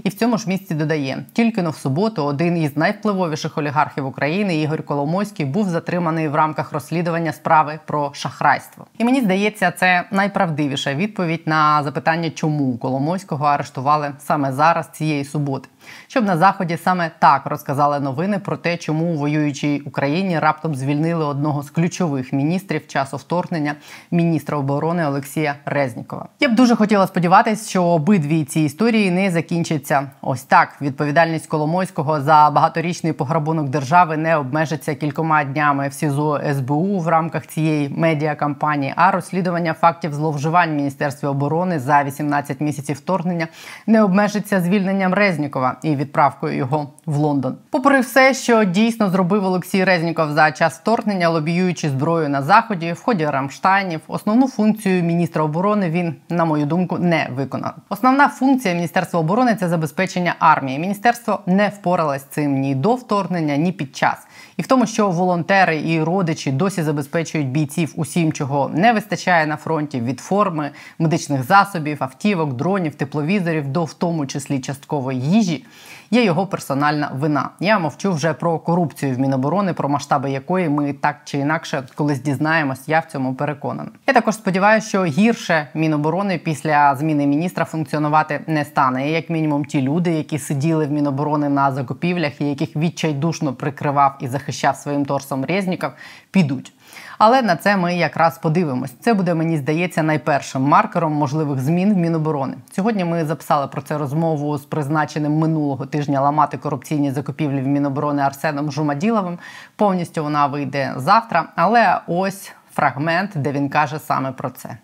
І 0.04 0.10
в 0.10 0.14
цьому 0.14 0.38
ж 0.38 0.50
місці 0.50 0.76
додає 0.76 1.26
тільки 1.34 1.62
но 1.62 1.70
в 1.70 1.76
суботу 1.76 2.24
один 2.24 2.58
із 2.58 2.78
найвпливовіших 2.78 3.58
олігархів 3.58 4.06
України 4.06 4.62
Ігор 4.62 4.84
Коломойський 4.84 5.46
був 5.46 5.70
затриманий 5.70 6.28
в 6.28 6.36
рамках 6.36 6.72
розслідування 6.72 7.32
справи 7.34 7.80
про 7.86 8.12
шахрайство. 8.14 8.86
І 8.98 9.04
мені 9.04 9.22
здається, 9.22 9.72
це 9.72 10.04
найправдивіша 10.12 10.94
відповідь 10.94 11.44
на 11.46 11.84
запитання, 11.84 12.30
чому 12.30 12.78
Коломойського 12.78 13.46
арештували 13.46 14.12
саме 14.20 14.52
зараз 14.52 14.90
цієї 14.94 15.26
суботи 15.26 15.70
щоб 16.08 16.26
на 16.26 16.38
заході 16.38 16.78
саме 16.78 17.12
так 17.20 17.46
розказали 17.46 18.00
новини 18.00 18.40
про 18.40 18.58
те, 18.58 18.78
чому 18.78 19.06
у 19.06 19.18
воюючій 19.18 19.82
Україні 19.86 20.40
раптом 20.40 20.76
звільнили 20.76 21.26
одного 21.26 21.64
з 21.64 21.70
ключових 21.70 22.34
міністрів 22.34 22.88
часу 22.88 23.18
вторгнення 23.18 23.76
міністра 24.12 24.58
оборони 24.58 25.08
Олексія 25.08 25.56
Резнікова. 25.66 26.28
Я 26.40 26.50
б 26.50 26.56
дуже 26.56 26.76
хотіла 26.76 27.08
сподіватися, 27.08 27.70
що 27.70 27.84
обидві 27.84 28.44
ці 28.44 28.62
історії 28.62 29.12
не 29.12 29.32
закінчаться 29.32 30.12
ось 30.22 30.44
так. 30.44 30.76
Відповідальність 30.82 31.48
Коломойського 31.48 32.22
за 32.22 32.50
багаторічний 32.50 33.14
пограбунок 33.14 33.70
держави 33.70 34.18
не 34.18 34.36
обмежиться 34.38 34.96
кількома 34.96 35.44
днями 35.44 35.88
в 35.88 35.94
СІЗО 35.94 36.42
СБУ 36.54 37.00
в 37.00 37.08
рамках 37.08 37.48
цієї 37.48 37.90
медіакампанії, 37.90 38.94
а 38.96 39.12
розслідування 39.12 39.74
фактів 39.74 40.14
зловживань 40.14 40.76
Міністерства 40.76 41.30
оборони 41.30 41.80
за 41.80 42.04
18 42.04 42.62
місяців 42.62 42.96
вторгнення 42.96 43.48
не 43.88 44.04
обмежиться 44.04 44.62
звільненням 44.62 45.14
Резнікова 45.14 45.75
і 45.84 45.96
відправкою 45.96 46.58
його 46.58 46.90
в 47.06 47.16
Лондон. 47.16 47.56
Попри 47.70 48.00
все, 48.00 48.34
що 48.34 48.64
дійсно 48.64 49.10
зробив 49.10 49.46
Олексій 49.46 49.84
Резніков 49.84 50.32
за 50.32 50.52
час 50.52 50.80
вторгнення, 50.80 51.30
лобіюючи 51.30 51.90
зброю 51.90 52.30
на 52.30 52.42
заході 52.42 52.94
в 52.94 53.04
ході 53.04 53.26
Рамштайнів, 53.26 54.02
основну 54.08 54.48
функцію 54.48 55.04
міністра 55.04 55.44
оборони 55.44 55.90
він, 55.90 56.16
на 56.30 56.46
мою 56.46 56.66
думку, 56.66 56.98
не 56.98 57.28
виконав. 57.36 57.74
Основна 57.90 58.28
функція 58.28 58.74
міністерства 58.74 59.20
оборони 59.20 59.56
це 59.60 59.70
забезпечення 59.70 60.36
армії. 60.40 60.80
Міністерство 60.80 61.40
не 61.46 61.70
впоралось 61.70 62.24
цим 62.24 62.60
ні 62.60 62.76
до 62.76 62.96
вторгнення, 62.96 63.56
ні 63.56 63.72
під 63.72 63.96
час. 63.96 64.28
І 64.58 64.62
в 64.62 64.68
тому, 64.68 64.86
що 64.86 65.10
волонтери 65.10 65.82
і 65.86 66.04
родичі 66.04 66.52
досі 66.52 66.84
забезпечують 66.84 67.50
бійців 67.50 67.94
усім, 67.96 68.34
чого 68.34 68.72
не 68.74 68.94
вистачає 68.94 69.48
на 69.48 69.58
фронті 69.58 70.02
від 70.02 70.20
форми, 70.20 70.72
медичних 71.00 71.44
засобів, 71.44 71.98
автівок, 72.00 72.54
дронів, 72.54 72.96
тепловізорів 72.96 73.68
до 73.68 73.84
в 73.84 73.94
тому 73.94 74.26
числі 74.26 74.60
часткової 74.60 75.22
їжі 75.22 75.65
є 76.12 76.24
його 76.24 76.48
персональна 76.48 77.12
вина. 77.14 77.50
Я 77.60 77.80
мовчу 77.80 78.14
вже 78.14 78.34
про 78.34 78.60
корупцію 78.60 79.16
в 79.16 79.20
Міноборони, 79.20 79.74
про 79.74 79.90
масштаби 79.90 80.32
якої 80.32 80.70
ми 80.70 80.94
так 80.94 81.16
чи 81.26 81.38
інакше 81.38 81.84
колись 81.96 82.20
дізнаємось. 82.20 82.88
Я 82.88 83.00
в 83.00 83.06
цьому 83.06 83.36
переконана. 83.36 83.90
Я 84.08 84.14
також 84.14 84.36
сподіваюся, 84.36 84.88
що 84.88 85.06
гірше 85.06 85.68
міноборони 85.74 86.38
після 86.38 86.96
зміни 86.96 87.28
міністра 87.28 87.66
функціонувати 87.66 88.42
не 88.48 88.66
стане. 88.66 89.10
І 89.10 89.12
Як 89.12 89.30
мінімум, 89.30 89.66
ті 89.66 89.82
люди, 89.82 90.12
які 90.12 90.40
сиділи 90.40 90.86
в 90.86 90.92
Міноборони 90.92 91.50
на 91.50 91.72
закупівлях 91.72 92.42
і 92.42 92.50
яких 92.50 92.76
відчайдушно 92.76 93.54
прикривав 93.54 94.18
і 94.20 94.28
захищав 94.28 94.76
своїм 94.76 95.06
торсом 95.06 95.46
Резніков, 95.46 95.92
підуть. 96.32 96.74
Але 97.18 97.42
на 97.42 97.56
це 97.56 97.78
ми 97.78 97.96
якраз 97.96 98.38
подивимось. 98.38 98.92
Це 99.00 99.14
буде, 99.14 99.34
мені 99.34 99.58
здається, 99.58 100.04
найпершим 100.04 100.62
маркером 100.62 101.14
можливих 101.14 101.60
змін 101.60 101.94
в 101.94 101.98
Міноборони. 101.98 102.58
Сьогодні 102.72 103.06
ми 103.06 103.26
записали 103.26 103.68
про 103.68 103.82
це 103.82 103.98
розмову 103.98 104.58
з 104.58 104.66
призначеним 104.66 105.38
минулого 105.38 105.86
тижня 105.86 106.22
ламати 106.22 106.58
корупційні 106.58 107.12
закупівлі 107.12 107.62
в 107.62 107.68
Міноборони 107.68 108.22
Арсеном 108.22 108.72
Жумаділовим. 108.72 109.40
Повністю 109.76 110.24
вона 110.24 110.48
вийде 110.48 110.94
завтра. 110.98 111.46
Але 111.56 112.02
ось 112.08 112.52
фрагмент, 112.74 113.32
де 113.36 113.52
він 113.52 113.70
каже 113.70 114.00
саме 114.00 114.32
про 114.32 114.50
це. 114.50 114.78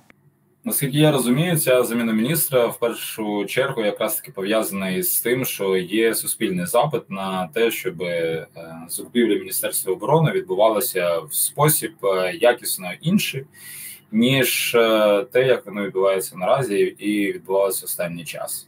Наскільки 0.64 0.98
я 0.98 1.12
розумію, 1.12 1.58
ця 1.58 1.84
заміна 1.84 2.14
міністра 2.14 2.68
в 2.68 2.80
першу 2.80 3.46
чергу 3.46 3.82
якраз 3.84 4.16
таки 4.16 4.32
пов'язана 4.32 4.90
із 4.90 5.20
тим, 5.20 5.46
що 5.46 5.78
є 5.78 6.16
суспільний 6.16 6.66
запит 6.66 7.10
на 7.10 7.48
те, 7.54 7.72
щоб 7.72 8.02
е, 8.02 8.48
закупівлі 8.90 9.40
міністерства 9.40 9.94
оборони 9.94 10.32
відбувалося 10.32 11.20
в 11.20 11.34
спосіб 11.34 11.92
е, 12.04 12.38
якісно 12.42 12.92
інший, 13.02 13.46
ніж 14.12 14.76
е, 14.76 15.26
те, 15.32 15.48
як 15.48 15.66
воно 15.66 15.84
відбувається 15.84 16.38
наразі, 16.38 16.78
і 16.80 17.34
відбувалося 17.34 17.86
останній 17.86 18.26
час. 18.26 18.68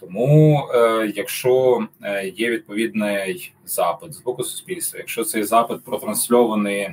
Тому, 0.00 0.68
якщо 1.14 1.86
є 2.34 2.50
відповідний 2.50 3.52
запит 3.64 4.14
з 4.14 4.22
боку 4.22 4.44
суспільства, 4.44 4.98
якщо 4.98 5.24
цей 5.24 5.42
запит 5.42 5.84
протрансльований 5.84 6.88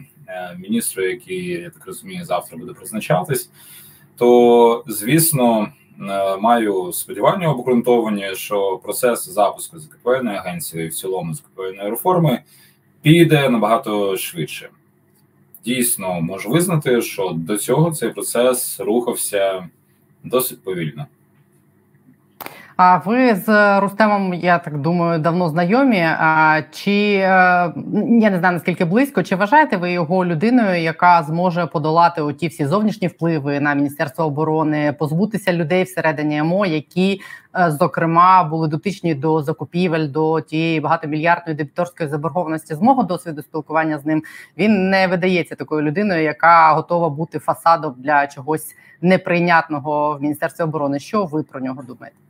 міністру, 0.57 1.05
який 1.05 1.45
я 1.45 1.69
так 1.69 1.86
розумію, 1.86 2.25
завтра 2.25 2.57
буде 2.57 2.74
призначатись 2.74 3.50
то 4.19 4.83
звісно 4.88 5.67
е, 6.01 6.38
маю 6.38 6.93
сподівання 6.93 7.49
обґрунтовані, 7.49 8.35
що 8.35 8.79
процес 8.83 9.29
запуску 9.29 9.79
закупівельної 9.79 10.38
агенції 10.38 10.88
в 10.88 10.93
цілому 10.93 11.33
закупівельної 11.33 11.89
реформи 11.89 12.43
піде 13.01 13.49
набагато 13.49 14.17
швидше. 14.17 14.69
Дійсно, 15.65 16.21
можу 16.21 16.49
визнати, 16.49 17.01
що 17.01 17.31
до 17.35 17.57
цього 17.57 17.91
цей 17.91 18.09
процес 18.09 18.79
рухався 18.79 19.69
досить 20.23 20.63
повільно. 20.63 21.05
А 22.81 22.98
ви 22.98 23.36
з 23.36 23.79
Рустемом, 23.79 24.33
я 24.33 24.59
так 24.59 24.77
думаю, 24.77 25.19
давно 25.19 25.50
знайомі. 25.50 26.01
А 26.19 26.62
чи 26.71 27.13
е, 27.13 27.27
я 28.19 28.29
не 28.29 28.38
знаю 28.39 28.53
наскільки 28.53 28.86
близько, 28.86 29.24
чи 29.24 29.36
вважаєте 29.36 29.77
ви 29.77 29.91
його 29.91 30.25
людиною, 30.25 30.81
яка 30.81 31.24
зможе 31.24 31.65
подолати 31.65 32.21
оті 32.21 32.48
всі 32.48 32.65
зовнішні 32.65 33.07
впливи 33.07 33.59
на 33.59 33.74
міністерство 33.74 34.25
оборони, 34.25 34.95
позбутися 35.00 35.53
людей 35.53 35.83
всередині 35.83 36.43
МО, 36.43 36.65
які 36.65 37.21
е, 37.59 37.71
зокрема 37.71 38.43
були 38.43 38.67
дотичні 38.67 39.15
до 39.15 39.41
закупівель, 39.41 40.07
до 40.07 40.41
тієї 40.41 40.79
багатомільярдної 40.79 41.57
дебіторської 41.57 42.09
заборгованості 42.09 42.75
з 42.75 42.81
мого 42.81 43.03
досвіду 43.03 43.41
спілкування 43.41 43.98
з 43.98 44.05
ним? 44.05 44.24
Він 44.57 44.89
не 44.89 45.07
видається 45.07 45.55
такою 45.55 45.81
людиною, 45.81 46.24
яка 46.24 46.74
готова 46.74 47.09
бути 47.09 47.39
фасадом 47.39 47.95
для 47.98 48.27
чогось 48.27 48.75
неприйнятного 49.01 50.17
в 50.17 50.21
міністерстві 50.21 50.63
оборони. 50.63 51.00
Що 51.00 51.25
ви 51.25 51.43
про 51.43 51.59
нього 51.59 51.83
думаєте? 51.83 52.28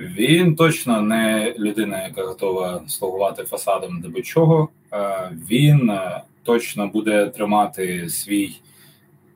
Він 0.00 0.56
точно 0.56 1.00
не 1.00 1.54
людина, 1.58 2.02
яка 2.02 2.24
готова 2.24 2.82
слугувати 2.88 3.44
фасадом 3.44 4.00
до 4.00 4.08
будь-чого. 4.08 4.68
Е, 4.92 5.30
він 5.50 5.90
е, 5.90 6.22
точно 6.42 6.88
буде 6.88 7.26
тримати 7.26 8.08
свій 8.08 8.60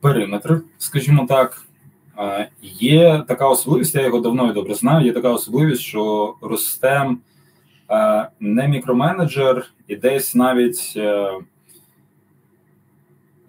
периметр, 0.01 0.61
скажімо 0.77 1.25
так. 1.29 1.65
Е, 2.19 2.49
є 2.61 3.23
така 3.27 3.47
особливість, 3.47 3.95
я 3.95 4.01
його 4.01 4.19
давно 4.19 4.51
і 4.51 4.53
добре 4.53 4.73
знаю. 4.73 5.05
Є 5.05 5.11
така 5.11 5.29
особливість, 5.29 5.81
що 5.81 6.35
Рустем 6.41 7.19
не 8.39 8.67
мікроменеджер 8.67 9.65
і 9.87 9.95
десь 9.95 10.35
навіть 10.35 10.99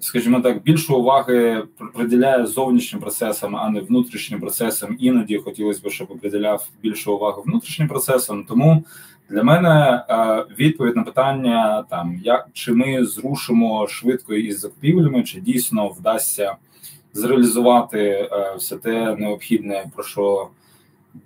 скажімо 0.01 0.41
так, 0.41 0.63
більше 0.63 0.93
уваги 0.93 1.63
приділяє 1.95 2.47
зовнішнім 2.47 3.01
процесам, 3.01 3.57
а 3.57 3.71
не 3.71 3.81
внутрішнім 3.81 4.41
процесам. 4.41 4.97
Іноді 5.01 5.39
хотілося 5.39 5.81
б, 5.89 5.91
щоб 5.91 6.09
приділяв 6.09 6.69
більше 6.83 7.11
уваги 7.11 7.43
внутрішнім 7.47 7.89
процесам. 7.89 8.45
Тому 8.45 8.85
для 9.31 9.43
мене 9.43 10.05
е, 10.09 10.45
відповідь 10.59 10.97
на 10.97 11.03
питання 11.03 11.85
там 11.91 12.21
як 12.25 12.49
чи 12.53 12.73
ми 12.73 13.05
зрушимо 13.05 13.89
швидко 13.89 14.35
із 14.35 14.61
закупівлями, 14.61 15.23
чи 15.23 15.41
дійсно 15.41 15.89
вдасться 15.89 16.57
зреалізувати 17.13 18.01
е, 18.01 18.55
все 18.59 18.77
те 18.77 19.17
необхідне, 19.17 19.91
про 19.95 20.05
що 20.05 20.49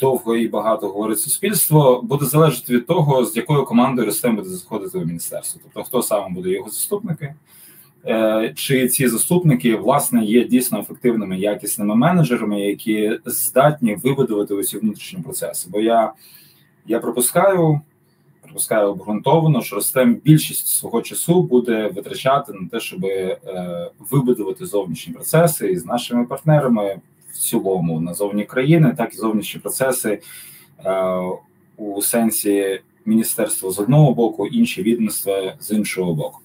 довго 0.01 0.37
і 0.37 0.49
багато 0.49 0.89
говорить 0.89 1.21
суспільство, 1.21 2.03
буде 2.03 2.25
залежати 2.25 2.77
від 2.77 2.87
того, 2.87 3.25
з 3.25 3.37
якою 3.37 3.65
командою 3.65 4.07
Ростем 4.07 4.37
буде 4.37 4.49
заходити 4.49 4.99
у 4.99 5.05
міністерство, 5.05 5.61
тобто 5.65 5.83
хто 5.89 6.03
саме 6.03 6.35
буде 6.35 6.51
його 6.51 6.71
заступники. 6.71 7.35
Е, 8.07 8.53
чи 8.57 8.89
ці 8.89 9.09
заступники 9.09 9.77
власне 9.77 10.25
є 10.25 10.45
дійсно 10.45 10.81
ефективними 10.81 11.39
якісними 11.39 11.97
менеджерами, 11.97 12.61
які 12.61 13.19
здатні 13.25 13.95
вибудувати 13.95 14.55
усі 14.55 14.79
внутрішні 14.79 15.23
процеси? 15.23 15.69
Бо 15.73 15.81
я 15.81 16.13
я 16.87 17.01
припускаю, 17.01 17.81
припускаю 18.43 18.89
обґрунтовано, 18.89 19.63
що 19.63 19.77
Ростем 19.77 20.15
більшість 20.15 20.67
свого 20.67 21.03
часу 21.03 21.43
буде 21.43 21.89
витрачати 21.89 22.53
на 22.53 22.69
те, 22.69 22.81
щоб 22.81 23.05
е, 23.05 23.39
вибудувати 24.11 24.67
зовнішні 24.67 25.15
процеси 25.15 25.71
і 25.71 25.79
з 25.79 25.87
нашими 25.87 26.25
партнерами 26.25 27.01
в 27.33 27.39
цілому 27.39 28.01
назовні 28.01 28.45
країни, 28.45 28.95
так 28.97 29.15
і 29.15 29.17
зовнішні 29.17 29.61
процеси 29.61 30.23
е, 30.85 31.21
у 31.77 32.03
сенсі 32.03 32.81
міністерства 33.05 33.71
з 33.71 33.79
одного 33.79 34.15
боку, 34.15 34.47
інші 34.47 34.83
відомства 34.83 35.55
з 35.61 35.71
іншого 35.71 36.15
боку. 36.15 36.41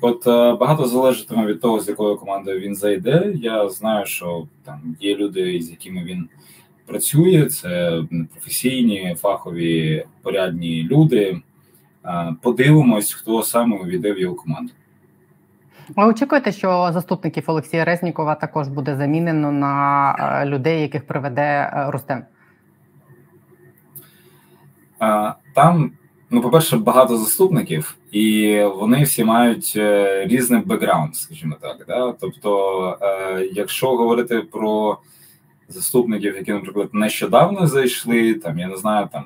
От 0.00 0.26
е, 0.26 0.54
багато 0.54 0.86
залежатиме 0.86 1.46
від 1.46 1.60
того, 1.60 1.80
з 1.80 1.88
якою 1.88 2.16
командою 2.16 2.60
він 2.60 2.74
зайде. 2.74 3.32
Я 3.34 3.68
знаю, 3.68 4.06
що 4.06 4.46
там 4.64 4.96
є 5.00 5.16
люди, 5.16 5.60
з 5.62 5.70
якими 5.70 6.04
він 6.04 6.28
працює. 6.86 7.46
Це 7.46 8.02
професійні, 8.32 9.16
фахові, 9.20 10.04
порядні 10.22 10.82
люди. 10.82 11.40
Е, 12.04 12.34
подивимось, 12.42 13.12
хто 13.12 13.42
саме 13.42 13.76
увійде 13.76 14.12
в 14.12 14.18
його 14.18 14.34
команду. 14.34 14.72
Ви 15.96 16.04
очікуєте, 16.04 16.52
що 16.52 16.90
заступників 16.92 17.44
Олексія 17.46 17.84
Резнікова 17.84 18.34
також 18.34 18.68
буде 18.68 18.96
замінено 18.96 19.52
на 19.52 20.16
е, 20.18 20.46
людей, 20.46 20.82
яких 20.82 21.06
приведе 21.06 21.72
Рустем? 21.88 22.22
Там, 25.54 25.92
ну, 26.30 26.42
по-перше, 26.42 26.76
багато 26.76 27.18
заступників, 27.18 27.96
і 28.12 28.60
вони 28.76 29.02
всі 29.02 29.24
мають 29.24 29.72
е, 29.76 30.26
різний 30.26 30.60
бекграунд, 30.60 31.16
скажімо 31.16 31.56
так. 31.60 31.84
Да? 31.88 32.14
Тобто, 32.20 32.98
якщо 33.52 33.96
говорити 33.96 34.40
про 34.40 34.98
заступників, 35.68 36.36
які, 36.36 36.52
наприклад, 36.52 36.88
нещодавно 36.92 37.66
зайшли, 37.66 38.34
там 38.34 38.58
я 38.58 38.68
не 38.68 38.76
знаю, 38.76 39.08
там 39.12 39.24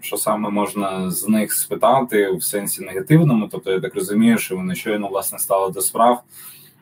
що 0.00 0.16
саме 0.16 0.50
можна 0.50 1.10
з 1.10 1.28
них 1.28 1.52
спитати 1.52 2.30
в 2.30 2.42
сенсі 2.42 2.84
негативному. 2.84 3.48
Тобто, 3.52 3.72
я 3.72 3.80
так 3.80 3.94
розумію, 3.94 4.38
що 4.38 4.56
вони 4.56 4.74
щойно 4.74 5.08
власне 5.08 5.38
стали 5.38 5.72
до 5.72 5.80
справ. 5.80 6.22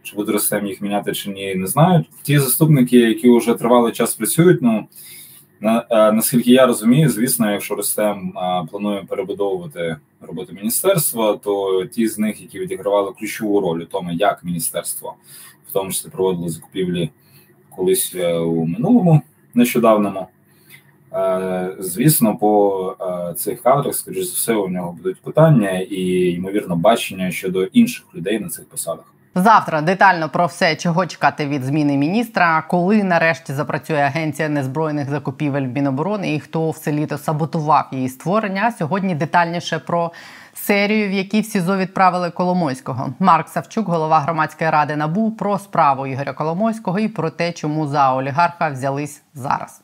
Чи 0.03 0.17
буде 0.17 0.33
Ростем 0.33 0.67
їх 0.67 0.81
міняти 0.81 1.13
чи 1.13 1.31
ні, 1.31 1.55
не 1.55 1.67
знають. 1.67 2.07
Ті 2.23 2.39
заступники, 2.39 2.99
які 2.99 3.31
вже 3.31 3.55
тривалий 3.55 3.93
час 3.93 4.15
працюють. 4.15 4.63
Ну 4.63 4.87
наскільки 5.91 6.51
я 6.51 6.67
розумію, 6.67 7.09
звісно, 7.09 7.53
якщо 7.53 7.75
Ростем 7.75 8.33
планує 8.71 9.05
перебудовувати 9.09 9.97
роботу 10.21 10.53
міністерства, 10.53 11.37
то 11.37 11.85
ті 11.87 12.09
з 12.09 12.19
них, 12.19 12.41
які 12.41 12.59
відігравали 12.59 13.13
ключову 13.19 13.61
роль 13.61 13.81
у 13.81 13.85
тому, 13.85 14.13
як 14.13 14.45
міністерство 14.45 15.15
в 15.69 15.73
тому 15.73 15.91
числі 15.91 16.11
проводило 16.11 16.49
закупівлі 16.49 17.11
колись 17.77 18.15
е, 18.15 18.35
у 18.35 18.67
минулому 18.67 19.23
нещодавному. 19.55 20.27
Е, 21.13 21.77
звісно, 21.79 22.37
по 22.37 22.97
е, 23.01 23.35
цих 23.35 23.63
кадрах, 23.63 23.95
скоріш 23.95 24.25
за 24.25 24.33
все, 24.33 24.55
у 24.55 24.69
нього 24.69 24.93
будуть 24.93 25.21
питання 25.21 25.79
і 25.79 26.31
ймовірно 26.31 26.77
бачення 26.77 27.31
щодо 27.31 27.65
інших 27.65 28.07
людей 28.15 28.39
на 28.39 28.49
цих 28.49 28.65
посадах. 28.65 29.14
Завтра 29.37 29.81
детально 29.81 30.29
про 30.29 30.47
все, 30.47 30.77
чого 30.77 31.07
чекати 31.07 31.47
від 31.47 31.65
зміни 31.65 31.97
міністра, 31.97 32.63
коли 32.69 33.05
нарешті 33.05 33.53
запрацює 33.53 34.01
агенція 34.01 34.49
незбройних 34.49 35.11
закупівель 35.11 35.63
Міноборони 35.63 36.35
і 36.35 36.41
хто 36.41 36.71
все 36.71 36.93
літо 36.93 37.19
саботував 37.19 37.89
її 37.93 38.09
створення. 38.09 38.73
Сьогодні 38.79 39.15
детальніше 39.15 39.79
про 39.79 40.13
серію, 40.55 41.09
в 41.09 41.13
якій 41.13 41.41
в 41.41 41.45
СІЗО 41.47 41.77
відправили 41.77 42.31
Коломойського. 42.31 43.15
Марк 43.19 43.49
Савчук, 43.49 43.89
голова 43.89 44.21
громадської 44.21 44.71
ради 44.71 44.97
НАБУ, 44.97 45.31
про 45.31 45.59
справу 45.59 46.07
Ігоря 46.07 46.33
Коломойського 46.33 46.99
і 46.99 47.09
про 47.09 47.31
те, 47.31 47.53
чому 47.53 47.87
за 47.87 48.15
олігарха 48.15 48.69
взялись 48.69 49.23
зараз. 49.35 49.83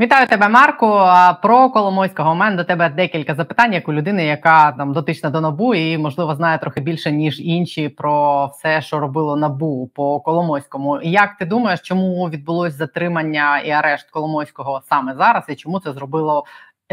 Вітаю 0.00 0.26
тебе, 0.26 0.48
Марко. 0.48 1.12
Про 1.42 1.70
Коломойського 1.70 2.32
у 2.32 2.34
мене 2.34 2.56
до 2.56 2.64
тебе 2.64 2.88
декілька 2.88 3.34
запитань, 3.34 3.72
як 3.72 3.88
у 3.88 3.92
людини, 3.92 4.24
яка 4.24 4.72
там 4.72 4.92
дотична 4.92 5.30
до 5.30 5.40
набу 5.40 5.74
і 5.74 5.98
можливо 5.98 6.34
знає 6.34 6.58
трохи 6.58 6.80
більше 6.80 7.12
ніж 7.12 7.40
інші 7.40 7.88
про 7.88 8.46
все, 8.46 8.82
що 8.82 9.00
робило 9.00 9.36
набу 9.36 9.90
по 9.94 10.20
Коломойському. 10.20 11.00
Як 11.02 11.36
ти 11.38 11.44
думаєш, 11.44 11.80
чому 11.80 12.30
відбулось 12.30 12.74
затримання 12.74 13.60
і 13.60 13.70
арешт 13.70 14.10
Коломойського 14.10 14.82
саме 14.88 15.14
зараз, 15.14 15.44
і 15.48 15.54
чому 15.54 15.80
це 15.80 15.92
зробило 15.92 16.44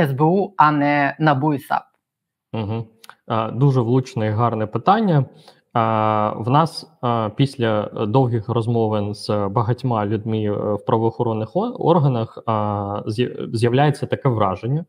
СБУ, 0.08 0.54
а 0.58 0.72
не 0.72 1.16
НАБУ 1.20 1.54
і 1.54 1.60
САП? 1.60 1.84
Угу. 2.54 2.88
Дуже 3.54 3.82
влучне 3.82 4.28
і 4.28 4.30
гарне 4.30 4.66
питання. 4.66 5.26
В 5.74 6.44
нас 6.48 6.92
після 7.36 7.84
довгих 8.08 8.50
розмовин 8.50 9.16
з 9.16 9.30
багатьма 9.48 10.06
людьми 10.06 10.44
е, 10.44 10.52
в 10.52 10.86
правоохоронних 10.86 11.52
органах 11.80 12.38
з'являється 13.54 14.06
таке 14.06 14.30
враження, 14.30 14.86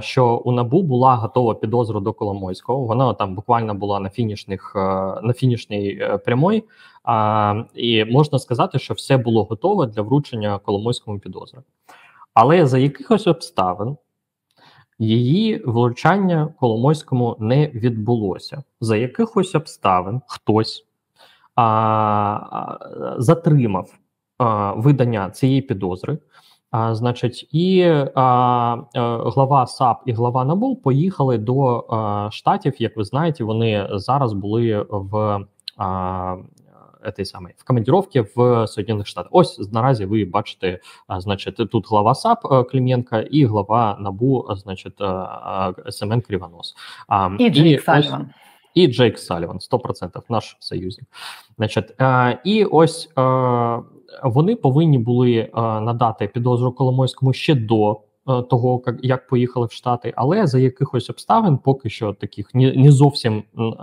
що 0.00 0.36
у 0.36 0.52
набу 0.52 0.82
була 0.82 1.14
готова 1.14 1.54
підозра 1.54 2.00
до 2.00 2.12
Коломойського. 2.12 2.84
Вона 2.84 3.14
там 3.14 3.34
буквально 3.34 3.74
була 3.74 4.00
на 4.00 4.10
фінішних 4.10 4.72
е, 4.76 4.80
на 5.22 5.32
фінішній 5.32 5.98
е, 6.00 6.18
прямой, 6.18 6.64
і 7.74 8.04
можна 8.04 8.38
сказати, 8.38 8.78
що 8.78 8.94
все 8.94 9.16
було 9.16 9.44
готове 9.44 9.86
для 9.86 10.02
вручення 10.02 10.58
Коломойському 10.58 11.18
підозри. 11.18 11.60
Але 12.34 12.66
за 12.66 12.78
якихось 12.78 13.26
обставин 13.26 13.96
Її 15.04 15.62
влучання 15.66 16.48
Коломойському 16.60 17.36
не 17.40 17.66
відбулося. 17.66 18.62
За 18.80 18.96
якихось 18.96 19.54
обставин 19.54 20.20
хтось 20.26 20.86
а, 21.56 22.78
затримав 23.18 23.90
а, 24.38 24.72
видання 24.72 25.30
цієї 25.30 25.62
підозри. 25.62 26.18
А, 26.70 26.94
Значить, 26.94 27.48
і 27.52 27.82
а, 28.14 28.76
глава 29.34 29.66
САП 29.66 30.02
і 30.06 30.12
глава 30.12 30.44
НАБУ 30.44 30.76
поїхали 30.76 31.38
до 31.38 31.86
а, 31.90 32.28
штатів. 32.32 32.82
Як 32.82 32.96
ви 32.96 33.04
знаєте, 33.04 33.44
вони 33.44 33.88
зараз 33.92 34.32
були 34.32 34.86
в 34.90 35.46
а, 35.76 36.36
этой 37.04 37.24
самой 37.24 37.54
в 37.56 37.64
командировке 37.64 38.26
в 38.34 38.66
Соединених 38.66 39.06
Штатах. 39.06 39.28
Ось 39.32 39.72
наразі 39.72 40.04
ви 40.04 40.24
бачите, 40.24 40.78
значить, 41.18 41.56
тут 41.56 41.88
глава 41.88 42.14
САП 42.14 42.44
э, 42.44 42.64
Клименко 42.70 43.18
і 43.18 43.44
глава 43.44 43.96
НАБУ, 44.00 44.46
значить, 44.50 44.98
Семен 45.88 46.20
Кривонос. 46.20 46.74
І 47.38 47.50
Джейк 47.50 47.82
Саліван. 47.82 48.30
І 48.74 48.86
Джейк 48.86 49.18
Саліван, 49.18 49.58
100% 49.58 50.22
наш 50.28 50.56
союзник. 50.60 51.08
Значить, 51.56 51.94
і 52.44 52.64
ось 52.64 53.10
вони 54.22 54.56
повинні 54.56 54.98
були 54.98 55.50
надати 55.54 56.26
підозру 56.26 56.72
Коломойському 56.72 57.32
ще 57.32 57.54
до 57.54 58.00
того, 58.26 58.82
як 59.02 59.26
поїхали 59.28 59.66
в 59.66 59.72
Штати, 59.72 60.12
але 60.16 60.46
за 60.46 60.58
якихось 60.58 61.10
обставин, 61.10 61.58
поки 61.58 61.90
що 61.90 62.12
таких 62.12 62.54
не 62.54 62.92
зовсім 62.92 63.42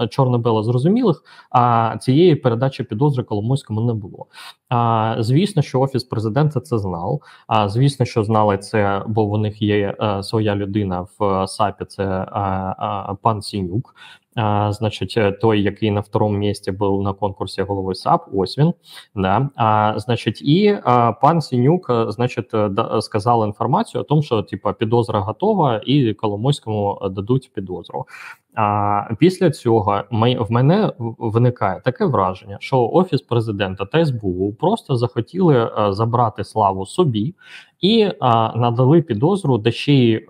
чорно-бело 0.09 0.63
зрозумілих, 0.63 1.23
а 1.49 1.95
цієї 2.01 2.35
передачі 2.35 2.83
підозри 2.83 3.23
Коломойському 3.23 3.81
не 3.81 3.93
було. 3.93 4.27
А 4.70 5.16
звісно, 5.18 5.62
що 5.62 5.80
офіс 5.80 6.04
президента 6.04 6.60
це 6.60 6.78
знав. 6.78 7.20
А 7.46 7.68
звісно, 7.68 8.06
що 8.06 8.24
знали 8.24 8.58
це, 8.58 9.02
бо 9.06 9.26
в 9.26 9.38
них 9.38 9.62
є 9.62 9.96
е, 10.00 10.22
своя 10.22 10.56
людина 10.56 11.06
в 11.18 11.46
САПі. 11.46 11.84
Це 11.84 12.04
е, 12.04 13.16
пан 13.22 13.42
Сінюк. 13.42 13.94
А, 14.36 14.72
Значить, 14.72 15.16
э, 15.16 15.32
той, 15.32 15.62
який 15.62 15.90
на 15.90 16.00
второму 16.00 16.38
місці 16.38 16.72
був 16.72 17.02
на 17.02 17.12
конкурсі 17.12 17.62
голови 17.62 17.94
САП, 17.94 18.28
ось 18.34 18.58
він. 18.58 18.74
Да. 19.14 19.48
А, 19.56 19.94
Значить, 19.96 20.42
і 20.42 20.78
а, 20.84 21.12
пан 21.12 21.40
Сінюк, 21.40 21.90
э, 21.90 22.10
значить, 22.10 22.54
э, 22.54 22.68
да, 22.68 23.00
сказав 23.00 23.46
інформацію 23.46 24.00
о 24.00 24.04
тому, 24.04 24.22
що 24.22 24.42
типа 24.42 24.72
підозра 24.72 25.20
готова, 25.20 25.80
і 25.86 26.14
Коломойському 26.14 27.00
дадуть 27.10 27.50
підозру. 27.54 28.06
А 28.55 29.03
після 29.19 29.51
цього 29.51 30.01
в 30.11 30.51
мене 30.51 30.91
виникає 30.99 31.81
таке 31.81 32.05
враження, 32.05 32.57
що 32.59 32.89
офіс 32.93 33.21
президента 33.21 33.85
та 33.85 34.05
СБУ 34.05 34.53
просто 34.59 34.95
захотіли 34.95 35.71
забрати 35.89 36.43
славу 36.43 36.85
собі 36.85 37.35
і 37.81 38.09
надали 38.55 39.01
підозру, 39.01 39.57
де 39.57 39.71
ще 39.71 39.93
й 39.93 40.27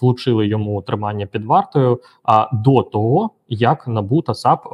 влучили 0.00 0.46
йому 0.46 0.82
тримання 0.82 1.26
під 1.26 1.44
вартою 1.44 2.00
до 2.52 2.82
того, 2.82 3.30
як 3.48 3.88
НАБУ 3.88 4.22
та 4.22 4.34
САП 4.34 4.64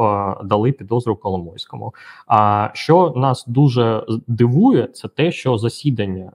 дали 0.45 0.73
підозру 0.73 1.17
Коломойському. 1.17 1.95
А 2.27 2.69
що 2.73 3.13
нас 3.17 3.45
дуже 3.47 4.05
дивує, 4.27 4.87
це 4.87 5.09
те, 5.09 5.33
що 5.33 5.59
засідання, 5.59 6.33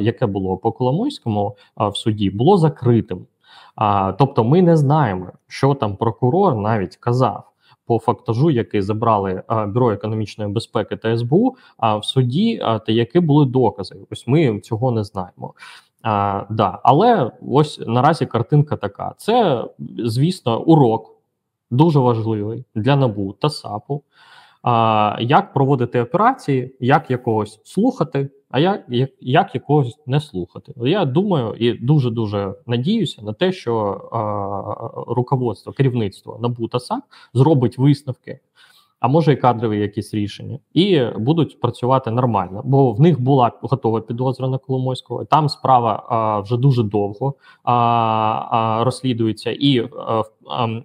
яке 0.00 0.26
було 0.26 0.56
по 0.56 0.72
Коломойському 0.72 1.56
в 1.76 1.96
суді, 1.96 2.30
було 2.30 2.58
закритим. 2.58 3.26
А, 3.78 4.12
Тобто, 4.12 4.44
ми 4.44 4.62
не 4.62 4.76
знаємо, 4.76 5.28
що 5.48 5.74
там 5.74 5.96
прокурор 5.96 6.56
навіть 6.56 6.96
казав 6.96 7.44
по 7.86 7.98
фактажу, 7.98 8.50
який 8.50 8.82
забрали 8.82 9.42
а, 9.46 9.66
бюро 9.66 9.92
економічної 9.92 10.52
безпеки 10.52 10.96
та 10.96 11.18
СБУ, 11.18 11.56
а 11.76 11.96
в 11.96 12.04
суді 12.04 12.60
а, 12.62 12.78
та 12.78 12.92
які 12.92 13.20
були 13.20 13.46
докази. 13.46 13.96
Ось 14.10 14.26
ми 14.26 14.60
цього 14.60 14.90
не 14.90 15.04
знаємо. 15.04 15.54
А, 16.02 16.42
да. 16.50 16.78
Але 16.82 17.30
ось 17.48 17.80
наразі 17.86 18.26
картинка 18.26 18.76
така: 18.76 19.14
це, 19.16 19.64
звісно, 19.98 20.60
урок 20.60 21.16
дуже 21.70 21.98
важливий 21.98 22.64
для 22.74 22.96
НАБУ 22.96 23.32
та 23.32 23.50
САПу. 23.50 24.02
А, 24.62 25.16
Як 25.20 25.52
проводити 25.52 26.02
операції, 26.02 26.76
як 26.80 27.10
якогось 27.10 27.60
слухати, 27.64 28.30
а 28.50 28.60
як, 28.60 28.84
як 28.88 29.10
як, 29.20 29.54
якогось 29.54 29.98
не 30.06 30.20
слухати. 30.20 30.72
Я 30.76 31.04
думаю 31.04 31.54
і 31.58 31.72
дуже 31.72 32.10
дуже 32.10 32.54
надіюся 32.66 33.22
на 33.22 33.32
те, 33.32 33.52
що 33.52 33.74
а, 34.12 35.12
руководство, 35.14 35.72
керівництво 35.72 36.38
НАБУ 36.42 36.68
та 36.68 36.80
САП 36.80 37.02
зробить 37.34 37.78
висновки, 37.78 38.40
а 39.00 39.08
може 39.08 39.32
і 39.32 39.36
кадрові 39.36 39.78
якісь 39.78 40.14
рішення, 40.14 40.58
і 40.74 41.04
будуть 41.16 41.60
працювати 41.60 42.10
нормально, 42.10 42.62
бо 42.64 42.92
в 42.92 43.00
них 43.00 43.20
була 43.20 43.52
готова 43.62 44.00
підозра 44.00 44.48
на 44.48 44.58
Коломойського. 44.58 45.24
Там 45.24 45.48
справа 45.48 46.06
а, 46.08 46.40
вже 46.40 46.56
дуже 46.56 46.82
довго 46.82 47.34
а, 47.64 48.80
розслідується, 48.84 49.50
і 49.50 49.88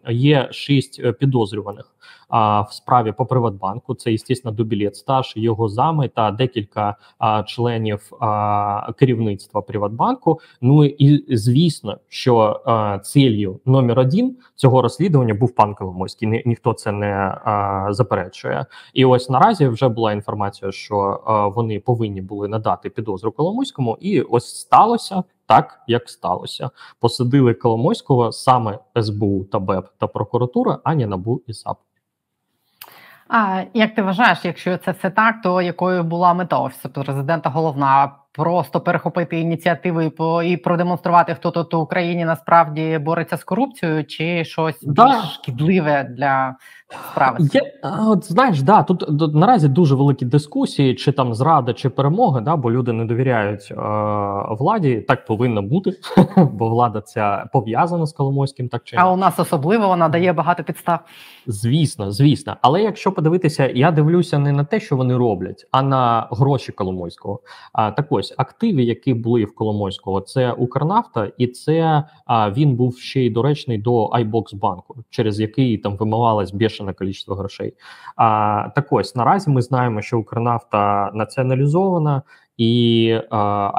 є 0.10 0.48
шість 0.52 1.18
підозрюваних 1.20 1.93
а, 2.30 2.62
в 2.62 2.74
справі 2.74 3.12
по 3.12 3.26
Приватбанку. 3.26 3.96
Це 3.96 4.18
звісно, 4.18 4.52
Дубілет 4.52 4.96
Сташ, 4.96 5.34
його 5.38 5.70
зами 5.70 6.08
та 6.08 6.32
декілька 6.32 6.96
а, 7.18 7.44
членів 7.44 8.12
а, 8.20 8.92
керівництва 8.94 9.62
Приватбанку. 9.62 10.40
Ну 10.62 10.86
і 10.86 11.36
звісно, 11.38 11.98
що 12.08 12.62
а, 12.66 13.00
ціллю 13.00 13.60
номер 13.66 14.00
один 14.00 14.38
цього 14.56 14.82
розслідування 14.82 15.34
був 15.34 15.56
пан 15.56 15.76
Коломойський. 15.76 16.28
Ні, 16.28 16.44
ніхто 16.46 16.74
це 16.74 16.92
не 16.92 17.12
а, 17.46 17.88
заперечує. 17.90 18.66
І 18.94 19.06
ось 19.06 19.30
наразі 19.30 19.68
вже 19.68 19.88
була 19.88 20.14
інформація, 20.14 20.72
що 20.72 21.22
а, 21.26 21.48
вони 21.48 21.80
повинні 21.80 22.22
були 22.22 22.48
надати 22.48 22.90
підозру 22.90 23.32
Коломойському, 23.32 23.98
і 24.02 24.22
ось 24.22 24.56
сталося. 24.56 25.24
Так 25.46 25.80
як 25.88 26.10
сталося, 26.10 26.70
посадили 27.00 27.54
Коломойського 27.54 28.32
саме 28.32 28.80
СБУ 29.02 29.44
та 29.44 29.60
БЕП 29.60 29.88
та 29.98 30.08
прокуратура, 30.08 30.80
а 30.84 30.96
не 30.96 31.08
НАБУ 31.08 31.42
і 31.48 31.54
САП. 31.54 31.78
А 33.28 33.64
як 33.74 33.96
ти 33.96 34.02
вважаєш, 34.02 34.40
якщо 34.44 34.78
це 34.78 34.92
все 34.92 35.10
так, 35.10 35.42
то 35.42 35.62
якою 35.62 36.04
була 36.04 36.34
мета 36.34 36.60
офісу 36.60 36.90
президента 36.90 37.50
головна? 37.50 38.12
Просто 38.36 38.82
перехопити 38.82 39.40
ініціативи 39.40 40.06
і 40.06 40.10
по 40.10 40.44
і 40.44 40.58
продемонструвати, 40.58 41.36
хто 41.36 41.52
тут 41.52 41.74
у 41.74 41.80
Україні 41.80 42.26
насправді 42.26 42.98
бореться 42.98 43.38
з 43.38 43.44
корупцією, 43.44 44.06
чи 44.06 44.46
щось 44.46 44.80
да. 44.82 45.06
більш 45.06 45.34
шкідливе 45.34 46.04
для 46.04 46.56
справи? 47.12 47.38
Є, 47.54 47.62
от 48.08 48.32
знаєш, 48.32 48.62
да 48.62 48.84
тут 48.84 49.06
до, 49.10 49.28
наразі 49.28 49.68
дуже 49.68 49.96
великі 49.96 50.26
дискусії, 50.26 50.96
чи 50.96 51.12
там 51.12 51.34
зрада, 51.34 51.74
чи 51.74 51.90
перемога, 51.90 52.42
да, 52.42 52.56
бо 52.56 52.72
люди 52.72 52.94
не 52.94 53.06
довіряють 53.06 53.68
е, 53.72 53.76
владі. 54.60 55.06
Так 55.08 55.26
повинно 55.26 55.62
бути, 55.62 55.94
бо 56.54 56.70
влада 56.70 57.02
ця 57.02 57.46
пов'язана 57.54 58.06
з 58.06 58.14
Коломойським. 58.14 58.70
Так 58.70 58.84
чи 58.84 58.96
а 59.00 59.12
у 59.12 59.18
нас 59.18 59.40
особливо 59.40 59.88
вона 59.88 60.10
дає 60.10 60.34
багато 60.34 60.64
підстав. 60.64 61.00
Звісно, 61.48 62.12
звісно. 62.12 62.58
Але 62.62 62.82
якщо 62.82 63.12
подивитися, 63.12 63.72
я 63.76 63.92
дивлюся 63.92 64.40
не 64.40 64.52
на 64.52 64.64
те, 64.64 64.80
що 64.80 64.98
вони 64.98 65.18
роблять, 65.18 65.68
а 65.72 65.82
на 65.82 66.28
гроші 66.32 66.72
Коломойського. 66.72 67.40
А 67.74 67.92
так 67.92 68.06
ось 68.10 68.34
активи, 68.38 68.84
які 68.84 69.14
були 69.14 69.46
в 69.46 69.56
Коломойського, 69.56 70.22
це 70.22 70.52
Укрнафта, 70.52 71.32
і 71.38 71.48
це 71.48 72.04
а, 72.26 72.52
він 72.52 72.76
був 72.76 72.98
ще 72.98 73.22
й 73.22 73.30
доречний 73.30 73.78
до 73.78 74.08
iBox 74.08 74.56
банку, 74.56 74.96
через 75.10 75.40
який 75.40 75.78
там 75.78 75.98
вимивалась 75.98 76.54
бешене 76.84 76.94
кількість 76.94 77.30
грошей. 77.30 77.74
А 78.16 78.70
так 78.76 78.88
ось 78.90 79.16
наразі 79.16 79.50
ми 79.50 79.62
знаємо, 79.62 80.02
що 80.02 80.20
Укрнафта 80.20 81.12
націоналізована. 81.14 82.22
І 82.58 83.08
е, 83.10 83.28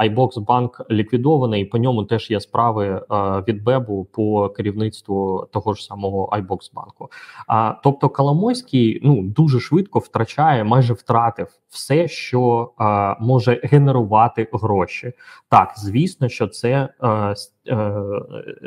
iBox 0.09 0.39
банк 0.39 0.81
ліквідований. 0.91 1.65
По 1.65 1.77
ньому 1.77 2.03
теж 2.03 2.31
є 2.31 2.39
справи 2.39 2.87
е, 2.87 3.01
від 3.47 3.63
Бебу 3.63 4.07
по 4.11 4.49
керівництву 4.49 5.47
того 5.53 5.73
ж 5.73 5.83
самого 5.83 6.29
iBox 6.31 6.73
банку. 6.73 7.09
А 7.47 7.73
тобто, 7.83 8.09
Коломойський 8.09 8.99
ну 9.03 9.23
дуже 9.23 9.59
швидко 9.59 9.99
втрачає, 9.99 10.63
майже 10.63 10.93
втратив 10.93 11.47
все, 11.75 12.07
що 12.07 12.71
е, 12.81 13.15
може 13.19 13.61
генерувати 13.63 14.49
гроші. 14.53 15.13
Так, 15.49 15.73
звісно, 15.77 16.29
що 16.29 16.47
це 16.47 16.89
е, 17.03 17.35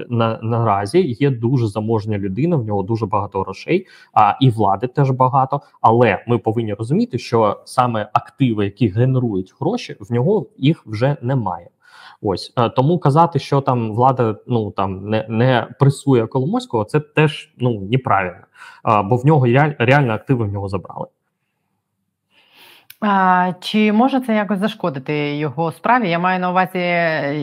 на, 0.08 0.38
наразі 0.42 1.16
є 1.20 1.30
дуже 1.30 1.66
заможня 1.66 2.18
людина. 2.18 2.56
В 2.56 2.64
нього 2.64 2.82
дуже 2.82 3.06
багато 3.06 3.40
грошей, 3.40 3.86
а 4.12 4.34
і 4.40 4.50
влади 4.50 4.86
теж 4.86 5.10
багато. 5.10 5.60
Але 5.80 6.24
ми 6.26 6.38
повинні 6.38 6.74
розуміти, 6.74 7.18
що 7.18 7.60
саме 7.64 8.10
активи, 8.12 8.64
які 8.64 8.88
генерують 8.88 9.54
гроші, 9.60 9.96
в 10.00 10.12
нього 10.12 10.46
їх 10.56 10.86
вже 10.86 11.16
немає. 11.22 11.68
Ось 12.22 12.52
е, 12.56 12.68
тому 12.68 12.98
казати, 12.98 13.38
що 13.38 13.60
там 13.60 13.92
влада 13.92 14.36
ну 14.46 14.70
там 14.70 15.08
не 15.08 15.26
не 15.28 15.68
пресує 15.78 16.26
Коломойського, 16.26 16.84
це 16.84 17.00
теж 17.00 17.52
ну 17.58 17.80
неправильно, 17.80 18.44
бо 19.04 19.16
в 19.16 19.26
нього 19.26 19.46
реально 19.78 20.12
активи 20.12 20.44
в 20.44 20.52
нього 20.52 20.68
забрали. 20.68 21.06
А, 23.00 23.52
Чи 23.60 23.92
може 23.92 24.20
це 24.20 24.34
якось 24.34 24.58
зашкодити 24.58 25.36
його 25.36 25.72
справі? 25.72 26.10
Я 26.10 26.18
маю 26.18 26.40
на 26.40 26.50
увазі, 26.50 26.78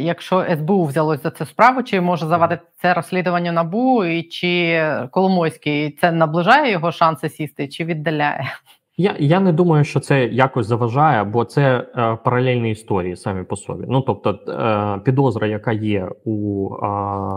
якщо 0.05 0.45
СБУ 0.55 0.85
взялось 0.85 1.23
за 1.23 1.31
цю 1.31 1.45
справу, 1.45 1.83
чи 1.83 2.01
може 2.01 2.25
завадити 2.25 2.63
це 2.81 2.93
розслідування 2.93 3.51
набу, 3.51 4.05
і 4.05 4.23
чи 4.23 4.81
Коломойський 5.11 5.91
це 5.91 6.11
наближає 6.11 6.71
його 6.71 6.91
шанси 6.91 7.29
сісти, 7.29 7.67
чи 7.67 7.85
віддаляє? 7.85 8.51
Я 8.97 9.15
я 9.19 9.39
не 9.39 9.51
думаю, 9.53 9.83
що 9.83 9.99
це 9.99 10.25
якось 10.25 10.67
заважає, 10.67 11.23
бо 11.23 11.45
це 11.45 11.87
е, 11.95 12.17
паралельні 12.23 12.71
історії 12.71 13.15
самі 13.15 13.43
по 13.43 13.55
собі. 13.55 13.85
Ну 13.89 14.01
тобто, 14.01 14.29
е, 14.51 14.99
підозра, 15.03 15.47
яка 15.47 15.71
є 15.71 16.09
у 16.25 16.69
е, 16.75 16.85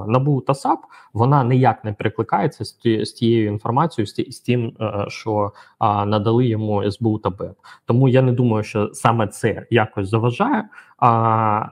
НАБУ 0.08 0.40
та 0.40 0.54
САП, 0.54 0.78
вона 1.12 1.44
ніяк 1.44 1.84
не 1.84 1.92
перекликається 1.92 2.64
з, 2.64 2.72
ті, 2.72 3.04
з 3.04 3.12
тією 3.12 3.48
інформацією, 3.48 4.06
з, 4.06 4.12
ті, 4.12 4.32
з 4.32 4.40
тим, 4.40 4.72
е, 4.80 5.04
що 5.08 5.52
е, 5.80 6.04
надали 6.06 6.46
йому 6.46 6.90
СБУ 6.90 7.18
та 7.18 7.30
БЕП. 7.30 7.56
Тому 7.86 8.08
я 8.08 8.22
не 8.22 8.32
думаю, 8.32 8.64
що 8.64 8.90
саме 8.92 9.26
це 9.26 9.66
якось 9.70 10.08
заважає. 10.08 10.64
А, 10.98 11.08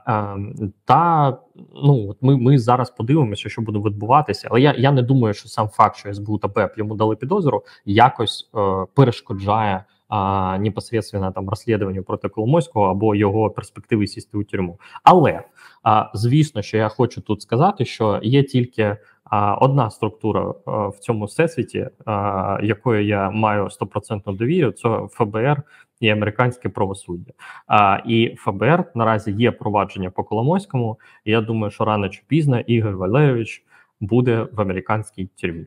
а 0.05 0.33
ем, 0.33 0.73
та 0.85 1.37
ну 1.83 2.15
ми 2.21 2.37
ми 2.37 2.57
зараз 2.57 2.89
подивимося, 2.89 3.49
що 3.49 3.61
буде 3.61 3.79
відбуватися. 3.79 4.47
Але 4.51 4.61
я 4.61 4.75
я 4.77 4.91
не 4.91 5.01
думаю, 5.01 5.33
що 5.33 5.49
сам 5.49 5.69
факт, 5.69 5.95
що 5.95 6.13
СБУ 6.13 6.37
та 6.37 6.47
БЕП 6.47 6.77
йому 6.77 6.95
дали 6.95 7.15
підозру, 7.15 7.63
якось 7.85 8.49
е, 8.55 8.85
перешкоджає 8.93 9.83
а, 10.09 10.57
непосредственно 10.57 11.31
там 11.31 11.49
розслідуванню 11.49 12.03
проти 12.03 12.29
Коломойського 12.29 12.85
або 12.85 13.15
його 13.15 13.49
перспективи 13.49 14.07
сісти 14.07 14.37
у 14.37 14.43
тюрму. 14.43 14.79
Але 15.03 15.41
а, 15.83 16.11
звісно, 16.13 16.61
що 16.61 16.77
я 16.77 16.89
хочу 16.89 17.21
тут 17.21 17.41
сказати, 17.41 17.85
що 17.85 18.19
є 18.23 18.43
тільки 18.43 18.97
одна 19.59 19.89
структура 19.89 20.41
е, 20.41 20.53
в 20.65 20.95
цьому 20.99 21.25
всесвіті, 21.25 21.89
а, 22.05 22.59
якою 22.63 23.05
я 23.05 23.29
маю 23.29 23.69
стопроцентну 23.69 24.33
довіру, 24.33 24.71
це 24.71 25.07
ФБР 25.11 25.61
і 25.99 26.09
американське 26.09 26.69
правосуддя. 26.69 27.31
А 27.67 27.99
і 28.05 28.35
ФБР 28.35 28.85
наразі 28.95 29.31
є 29.31 29.51
провадження 29.51 30.09
по 30.09 30.23
Коломойському. 30.23 30.99
і 31.25 31.31
Я 31.31 31.41
думаю, 31.41 31.71
що 31.71 31.85
рано 31.85 32.09
чи 32.09 32.23
пізно 32.27 32.59
Ігор 32.59 32.97
Валерійович 32.97 33.63
буде 33.99 34.47
в 34.51 34.61
американській 34.61 35.29
тюрмі. 35.41 35.65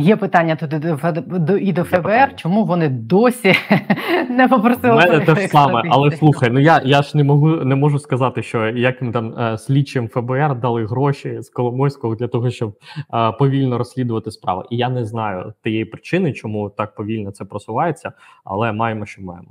Є 0.00 0.16
питання 0.16 0.56
туди 0.56 0.96
до 1.26 1.56
і 1.56 1.72
до 1.72 1.84
ФБР, 1.84 2.36
чому 2.36 2.64
вони 2.64 2.88
досі 2.88 3.54
не 4.30 4.48
попросили? 4.48 4.94
У 4.94 4.96
мене 4.96 5.20
те 5.20 5.34
ж 5.34 5.48
саме, 5.48 5.82
але 5.90 6.10
слухай, 6.10 6.50
ну 6.50 6.60
я 6.60 6.82
я 6.84 7.02
ж 7.02 7.16
не 7.16 7.24
можу 7.24 7.64
не 7.64 7.74
можу 7.74 7.98
сказати, 7.98 8.42
що 8.42 8.68
яким 8.68 9.12
там 9.12 9.38
е, 9.38 9.58
слідчим 9.58 10.08
ФБР 10.08 10.54
дали 10.60 10.86
гроші 10.86 11.42
з 11.42 11.50
Коломойського 11.50 12.14
для 12.14 12.28
того, 12.28 12.50
щоб 12.50 12.76
е, 13.14 13.32
повільно 13.32 13.78
розслідувати 13.78 14.30
справу. 14.30 14.64
І 14.70 14.76
я 14.76 14.88
не 14.88 15.04
знаю 15.04 15.52
тієї 15.64 15.84
причини, 15.84 16.32
чому 16.32 16.70
так 16.70 16.94
повільно 16.94 17.30
це 17.30 17.44
просувається, 17.44 18.12
але 18.44 18.72
маємо, 18.72 19.06
що 19.06 19.22
маємо. 19.22 19.48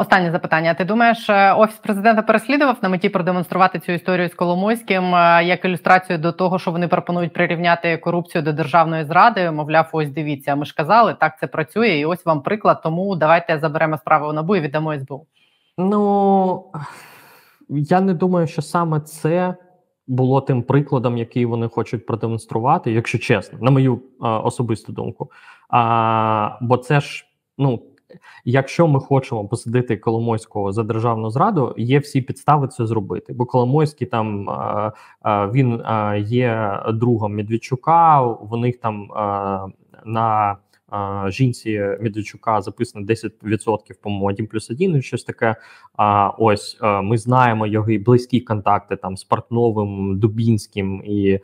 Останнє 0.00 0.30
запитання. 0.30 0.74
Ти 0.74 0.84
думаєш, 0.84 1.30
е, 1.30 1.52
офіс 1.52 1.76
президента 1.76 2.22
переслідував 2.22 2.76
на 2.82 2.88
меті 2.88 3.08
продемонструвати 3.08 3.78
цю 3.78 3.92
історію 3.92 4.28
з 4.28 4.34
Коломойським 4.34 5.14
е, 5.14 5.44
як 5.44 5.64
ілюстрацію 5.64 6.18
до 6.18 6.32
того, 6.32 6.58
що 6.58 6.70
вони 6.70 6.88
пропонують 6.88 7.32
прирівняти 7.32 7.96
корупцію 7.96 8.42
до 8.42 8.52
державної 8.52 9.04
зради? 9.04 9.50
Мовляв, 9.50 9.88
ось 9.92 10.10
дивіться, 10.10 10.56
ми 10.56 10.64
ж 10.64 10.74
казали, 10.74 11.16
так 11.20 11.38
це 11.40 11.46
працює, 11.46 11.88
і 11.88 12.04
ось 12.04 12.26
вам 12.26 12.42
приклад. 12.42 12.80
Тому 12.82 13.16
давайте 13.16 13.58
заберемо 13.58 13.98
справу 13.98 14.28
в 14.28 14.32
набу 14.32 14.56
і 14.56 14.60
віддамо 14.60 14.98
СБУ. 14.98 15.26
Ну 15.78 16.64
я 17.68 18.00
не 18.00 18.14
думаю, 18.14 18.46
що 18.46 18.62
саме 18.62 19.00
це 19.00 19.54
було 20.06 20.40
тим 20.40 20.62
прикладом, 20.62 21.18
який 21.18 21.46
вони 21.46 21.68
хочуть 21.68 22.06
продемонструвати, 22.06 22.92
якщо 22.92 23.18
чесно, 23.18 23.58
на 23.62 23.70
мою 23.70 24.02
а, 24.20 24.36
е, 24.36 24.40
особисту 24.40 24.92
думку. 24.92 25.30
А, 25.68 26.50
Бо 26.60 26.76
це 26.76 27.00
ж 27.00 27.26
ну 27.58 27.82
Якщо 28.44 28.88
ми 28.88 29.00
хочемо 29.00 29.48
посадити 29.48 29.96
Коломойського 29.96 30.72
за 30.72 30.82
державну 30.82 31.30
зраду, 31.30 31.74
є 31.76 31.98
всі 31.98 32.22
підстави 32.22 32.68
це 32.68 32.86
зробити. 32.86 33.32
Бо 33.32 33.46
Коломойський 33.46 34.06
там 34.06 34.48
він 35.24 35.82
є 36.26 36.80
другом 36.94 37.36
Медведчука, 37.36 38.22
у 38.22 38.56
них 38.56 38.80
там 38.80 39.08
на 40.04 40.56
жінці 41.28 41.80
Медведчука 42.00 42.60
записано 42.60 43.06
10%, 43.06 43.30
по-моєму, 44.02 44.26
1 44.26 44.46
плюс 44.46 44.70
1, 44.70 45.02
щось 45.02 45.24
таке. 45.24 45.56
Ось 46.38 46.78
ми 47.02 47.18
знаємо 47.18 47.66
його 47.66 47.90
і 47.90 47.98
близькі 47.98 48.40
контакти 48.40 48.96
там 48.96 49.16
з 49.16 49.24
Портновим, 49.24 50.18
Дубінським 50.18 51.02
і 51.04 51.40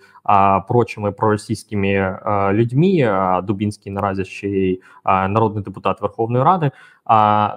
прочими 0.68 1.12
проросійськими 1.12 1.94
а, 1.96 2.52
людьми. 2.52 3.12
Дубінський 3.44 3.92
наразі 3.92 4.24
ще 4.24 4.48
й 4.48 4.82
народний 5.04 5.64
депутат 5.64 6.00
Верховної 6.00 6.44
Ради. 6.44 6.70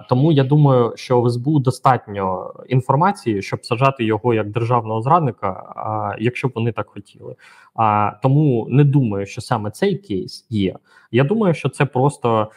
Тому 0.08 0.32
я 0.32 0.44
думаю, 0.44 0.92
що 0.96 1.20
в 1.20 1.30
СБУ 1.30 1.58
достатньо 1.58 2.54
інформації, 2.68 3.42
щоб 3.42 3.66
сажати 3.66 4.04
його 4.04 4.34
як 4.34 4.50
державного 4.50 5.02
зрадника, 5.02 5.74
якщо 6.18 6.48
б 6.48 6.52
вони 6.54 6.72
так 6.72 6.88
хотіли. 6.88 7.34
А 7.74 8.12
тому 8.22 8.66
не 8.70 8.84
думаю, 8.84 9.26
що 9.26 9.40
саме 9.40 9.70
цей 9.70 9.96
кейс 9.96 10.46
є. 10.50 10.76
Я 11.10 11.24
думаю, 11.24 11.54
що 11.54 11.68
це 11.68 11.84
просто 11.84 12.50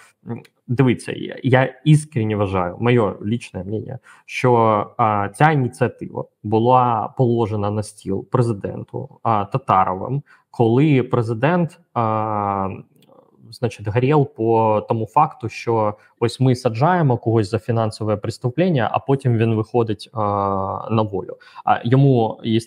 дивіться, 0.68 1.14
я, 1.44 1.64
іскренне 1.86 2.36
вважаю, 2.36 2.78
моє 2.80 3.14
лічне 3.26 3.64
мнення, 3.64 4.00
що 4.26 4.54
а, 4.98 5.30
ця 5.30 5.52
ініціатива 5.52 6.26
була 6.44 7.14
положена 7.18 7.72
на 7.72 7.84
стіл 7.84 8.26
президенту 8.32 9.20
а, 9.24 9.46
Татаровим, 9.46 10.24
коли 10.52 11.04
президент. 11.04 11.80
А, 11.94 12.70
Значить, 13.54 13.88
горів 13.88 14.26
по 14.36 14.82
тому 14.90 15.06
факту, 15.06 15.50
що 15.50 15.98
ось 16.20 16.40
ми 16.40 16.56
саджаємо 16.56 17.18
когось 17.18 17.50
за 17.50 17.60
фінансове 17.60 18.18
преступлення, 18.18 18.90
а 18.92 19.00
потім 19.00 19.38
він 19.38 19.56
виходить 19.56 20.10
а, 20.14 20.20
на 20.92 21.02
волю. 21.02 21.38
А 21.66 21.80
йому 21.84 22.42
є, 22.44 22.60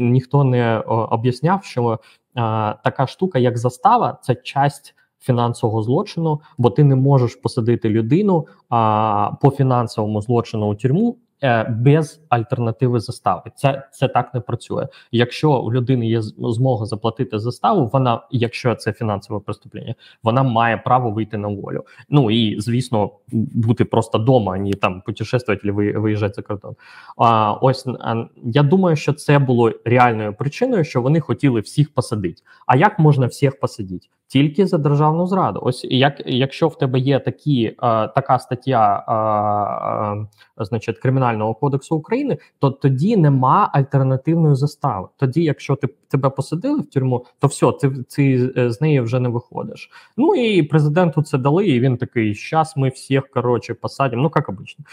ніхто 0.00 0.44
не 0.44 0.78
об'ясняв, 0.86 1.64
що 1.64 1.98
а, 2.34 2.74
така 2.84 3.06
штука, 3.06 3.38
як 3.38 3.58
застава, 3.58 4.18
це 4.22 4.34
часть 4.34 4.94
фінансового 5.24 5.82
злочину, 5.82 6.40
бо 6.58 6.70
ти 6.70 6.84
не 6.84 6.96
можеш 6.96 7.36
посадити 7.36 7.88
людину 7.88 8.46
а, 8.68 9.30
по 9.42 9.50
фінансовому 9.50 10.20
злочину 10.20 10.70
у 10.70 10.74
тюрму. 10.74 11.16
Е, 11.44 11.64
без 11.64 12.20
альтернативи 12.28 13.00
застави 13.00 13.42
це 13.56 13.88
це 13.92 14.08
так 14.08 14.34
не 14.34 14.40
працює. 14.40 14.88
Якщо 15.12 15.52
у 15.52 15.72
людини 15.72 16.06
є 16.06 16.22
змога 16.22 16.86
заплатити 16.86 17.38
заставу, 17.38 17.90
вона, 17.92 18.20
якщо 18.30 18.74
це 18.74 18.92
фінансове 18.92 19.40
преступлення, 19.40 19.94
вона 20.22 20.42
має 20.42 20.76
право 20.76 21.10
вийти 21.10 21.38
на 21.38 21.48
волю. 21.48 21.84
Ну 22.08 22.30
і 22.30 22.60
звісно, 22.60 23.10
бути 23.32 23.84
просто 23.84 24.18
вдома, 24.18 24.52
а 24.52 24.58
не 24.58 24.72
там 24.72 25.00
путешествувати 25.00 25.68
або 25.68 26.00
виїжджати 26.00 26.34
за 26.34 26.42
кордон. 26.42 26.74
А 27.16 27.52
ось 27.52 27.86
я 28.44 28.62
думаю, 28.62 28.96
що 28.96 29.12
це 29.12 29.38
було 29.38 29.72
реальною 29.84 30.34
причиною, 30.34 30.84
що 30.84 31.02
вони 31.02 31.20
хотіли 31.20 31.60
всіх 31.60 31.94
посадити. 31.94 32.42
А 32.66 32.76
як 32.76 32.98
можна 32.98 33.26
всіх 33.26 33.60
посадити? 33.60 34.08
Тільки 34.26 34.66
за 34.66 34.78
державну 34.78 35.26
зраду. 35.26 35.60
Ось 35.62 35.84
як 35.90 36.22
якщо 36.26 36.68
в 36.68 36.78
тебе 36.78 36.98
є 36.98 37.18
такі 37.20 37.74
а, 37.78 38.06
така 38.06 38.38
стаття, 38.38 39.04
а, 39.06 39.14
а, 40.56 40.64
значить, 40.64 40.98
кримінального 40.98 41.54
кодексу 41.54 41.96
України, 41.96 42.38
то 42.58 42.70
тоді 42.70 43.16
нема 43.16 43.70
альтернативної 43.72 44.54
застави. 44.54 45.08
Тоді, 45.16 45.42
якщо 45.42 45.76
ти 45.76 45.88
тебе 46.08 46.30
посадили 46.30 46.80
в 46.80 46.90
тюрму, 46.90 47.26
то 47.38 47.46
все, 47.46 47.72
ти, 47.72 47.90
ти 47.90 48.52
е, 48.56 48.70
з 48.70 48.80
неї 48.80 49.00
вже 49.00 49.20
не 49.20 49.28
виходиш. 49.28 49.90
Ну 50.16 50.34
і 50.34 50.62
президенту 50.62 51.22
це 51.22 51.38
дали. 51.38 51.66
І 51.66 51.80
він 51.80 51.96
такий: 51.96 52.34
щас 52.34 52.76
ми 52.76 52.88
всіх 52.88 53.28
коротше 53.28 53.74
посадимо. 53.74 54.22
Ну 54.22 54.30
як 54.36 54.48
обично. 54.48 54.84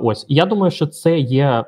Ось 0.00 0.26
я 0.28 0.46
думаю, 0.46 0.70
що 0.70 0.86
це 0.86 1.18
є 1.18 1.64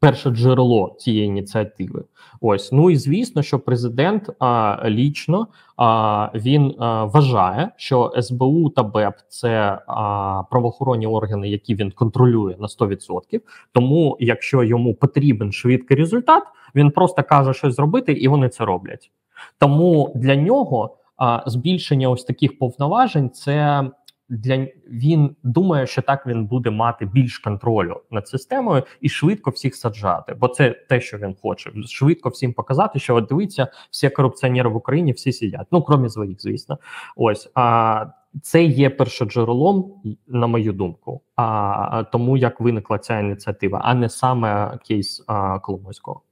перше 0.00 0.30
джерело 0.30 0.96
цієї 0.98 1.26
ініціативи. 1.26 2.04
Ось 2.40 2.72
ну 2.72 2.90
і 2.90 2.96
звісно, 2.96 3.42
що 3.42 3.58
президент 3.58 4.30
а, 4.38 4.78
лічно 4.84 5.46
а, 5.76 6.28
він 6.34 6.74
а, 6.78 7.04
вважає, 7.04 7.70
що 7.76 8.12
СБУ 8.20 8.70
та 8.70 8.82
БЕП 8.82 9.14
це 9.28 9.78
а, 9.86 10.42
правоохоронні 10.50 11.06
органи, 11.06 11.48
які 11.48 11.74
він 11.74 11.90
контролює 11.90 12.56
на 12.58 12.66
100%. 12.66 13.40
Тому, 13.72 14.16
якщо 14.20 14.62
йому 14.62 14.94
потрібен 14.94 15.52
швидкий 15.52 15.96
результат, 15.96 16.42
він 16.74 16.90
просто 16.90 17.22
каже 17.22 17.54
щось 17.54 17.74
зробити, 17.74 18.12
і 18.12 18.28
вони 18.28 18.48
це 18.48 18.64
роблять. 18.64 19.10
Тому 19.58 20.12
для 20.14 20.36
нього 20.36 20.96
а, 21.16 21.42
збільшення 21.46 22.08
ось 22.08 22.24
таких 22.24 22.58
повноважень 22.58 23.30
це 23.30 23.84
для 24.28 24.66
він 24.90 25.36
думає, 25.42 25.86
що 25.86 26.02
так 26.02 26.26
він 26.26 26.46
буде 26.46 26.70
мати 26.70 27.06
більш 27.06 27.38
контролю 27.38 28.00
над 28.10 28.28
системою 28.28 28.82
і 29.00 29.08
швидко 29.08 29.50
всіх 29.50 29.76
саджати, 29.76 30.34
бо 30.34 30.48
це 30.48 30.70
те, 30.70 31.00
що 31.00 31.18
він 31.18 31.36
хоче. 31.42 31.72
Швидко 31.88 32.28
всім 32.28 32.52
показати, 32.52 32.98
що 32.98 33.16
от 33.16 33.26
дивіться, 33.26 33.68
всі 33.90 34.10
корупціонери 34.10 34.70
в 34.70 34.76
Україні 34.76 35.12
всі 35.12 35.32
сидять. 35.32 35.66
Ну 35.72 35.82
крім 35.82 36.08
своїх, 36.08 36.42
звісно. 36.42 36.78
Ось 37.16 37.50
а 37.54 38.06
це 38.42 38.64
є 38.64 38.90
першоджерелом, 38.90 39.94
на 40.26 40.46
мою 40.46 40.72
думку. 40.72 41.20
А 41.36 42.04
тому 42.12 42.36
як 42.36 42.60
виникла 42.60 42.98
ця 42.98 43.18
ініціатива, 43.18 43.80
а 43.84 43.94
не 43.94 44.08
саме 44.08 44.78
кейс 44.88 45.24
а, 45.26 45.58
Коломойського. 45.58 46.22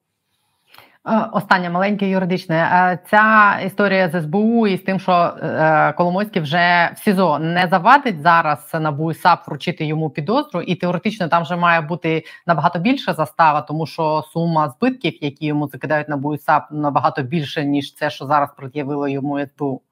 Е, 1.06 1.28
останнє 1.32 1.70
маленьке 1.70 2.08
юридичне. 2.08 2.56
Е, 2.56 2.98
ця 3.10 3.58
історія 3.66 4.08
з 4.08 4.22
СБУ 4.22 4.66
і 4.66 4.76
з 4.76 4.80
тим, 4.80 5.00
що 5.00 5.12
е, 5.12 5.92
Коломойський 5.92 6.42
вже 6.42 6.92
в 6.96 6.98
СІЗО 6.98 7.38
не 7.38 7.66
завадить 7.70 8.22
зараз 8.22 8.70
на 8.74 9.14
САП 9.14 9.48
вручити 9.48 9.84
йому 9.84 10.10
підозру, 10.10 10.60
і 10.60 10.74
теоретично 10.74 11.28
там 11.28 11.42
вже 11.42 11.56
має 11.56 11.80
бути 11.80 12.24
набагато 12.46 12.78
більша 12.78 13.14
застава, 13.14 13.60
тому 13.60 13.86
що 13.86 14.24
сума 14.32 14.68
збитків, 14.68 15.24
які 15.24 15.46
йому 15.46 15.68
закидають 15.68 16.08
на 16.08 16.38
САП, 16.38 16.62
набагато 16.70 17.22
більше 17.22 17.64
ніж 17.64 17.94
це, 17.94 18.10
що 18.10 18.26
зараз 18.26 18.48
пред'явило 18.56 19.08
йому 19.08 19.40
СБУ. 19.40 19.82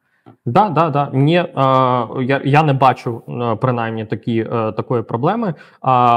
Да, 0.46 0.68
да, 0.68 0.90
да. 0.90 1.10
Ні, 1.12 1.36
е, 1.36 1.46
я 2.22 2.42
я 2.44 2.62
не 2.62 2.72
бачу 2.72 3.22
принаймні 3.60 4.04
такі 4.04 4.38
е, 4.40 4.72
такої 4.72 5.02
проблеми. 5.02 5.48
Е, 5.48 5.54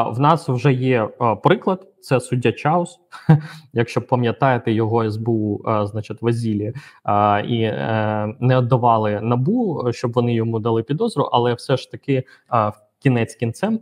в 0.10 0.20
нас 0.20 0.50
вже 0.50 0.74
є 0.74 1.10
приклад 1.44 1.88
це 2.02 2.20
суддя 2.20 2.52
Чаус. 2.52 3.00
Якщо 3.74 4.02
пам'ятаєте 4.02 4.72
його 4.72 5.12
СБУ, 5.12 5.62
значить 5.84 6.22
в 6.22 6.28
Азілі 6.28 6.74
і 7.48 7.60
не 8.40 8.60
віддавали 8.60 9.20
набу, 9.22 9.84
щоб 9.92 10.14
вони 10.14 10.34
йому 10.34 10.60
дали 10.60 10.84
підозру, 10.84 11.24
але 11.24 11.54
все 11.54 11.78
ж 11.78 11.92
таки 11.92 12.24
в 12.50 12.74
кінець 13.04 13.36
кінцем 13.36 13.80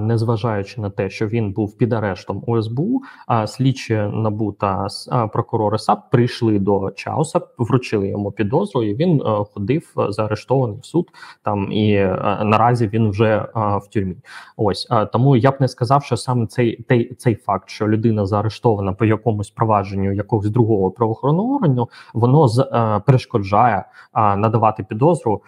незважаючи 0.00 0.80
на 0.80 0.90
те, 0.90 1.10
що 1.10 1.26
він 1.26 1.52
був 1.52 1.76
під 1.76 1.92
арештом 1.92 2.42
у 2.46 2.62
СБУ, 2.62 3.02
слідчі 3.46 3.94
НАБУ 3.94 4.52
та 4.52 4.86
прокурори 5.32 5.78
САП 5.78 6.10
прийшли 6.10 6.58
до 6.58 6.90
Чауса, 6.90 7.40
вручили 7.58 8.08
йому 8.08 8.32
підозру, 8.32 8.82
і 8.82 8.94
він 8.94 9.20
е, 9.20 9.44
ходив 9.54 9.94
заарештований 10.08 10.78
в 10.80 10.86
суд 10.86 11.08
там 11.42 11.72
і 11.72 11.92
е, 11.92 12.38
наразі 12.44 12.88
він 12.88 13.10
вже 13.10 13.46
в 13.54 13.82
тюрмі. 13.92 14.16
Ось 14.56 14.88
тому 15.12 15.36
я 15.36 15.50
б 15.50 15.56
не 15.60 15.68
сказав, 15.68 16.04
що 16.04 16.16
саме 16.16 16.46
цей 16.46 16.84
цей, 16.88 17.14
цей 17.14 17.34
факт, 17.34 17.68
що 17.68 17.88
людина 17.88 18.26
заарештована 18.26 18.92
по 18.92 19.04
якомусь 19.04 19.50
провадженню 19.50 20.12
якогось 20.12 20.50
другого 20.50 20.90
правоохоронного 20.90 21.54
органу, 21.54 21.88
воно 22.14 22.48
з 22.48 22.58
е, 22.58 23.02
перешкоджає 23.06 23.84
надавати 24.14 24.82
підозру 24.82 25.42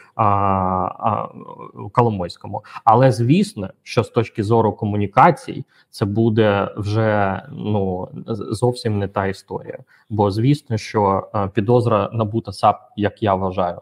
Коломойському. 1.93 2.65
Але 2.85 3.13
звісно, 3.13 3.69
що 3.93 4.05
з 4.05 4.11
точки 4.11 4.43
зору 4.43 4.73
комунікацій 4.73 5.65
це 5.91 6.05
буде 6.05 6.69
вже 6.77 7.43
ну 7.51 8.09
зовсім 8.51 8.99
не 8.99 9.09
та 9.09 9.27
історія. 9.27 9.79
Бо 10.11 10.31
звісно, 10.31 10.77
що 10.77 11.31
е, 11.35 11.49
підозра 11.49 12.11
набута 12.13 12.53
САП, 12.53 12.77
як 12.97 13.23
я 13.23 13.35
вважаю, 13.35 13.81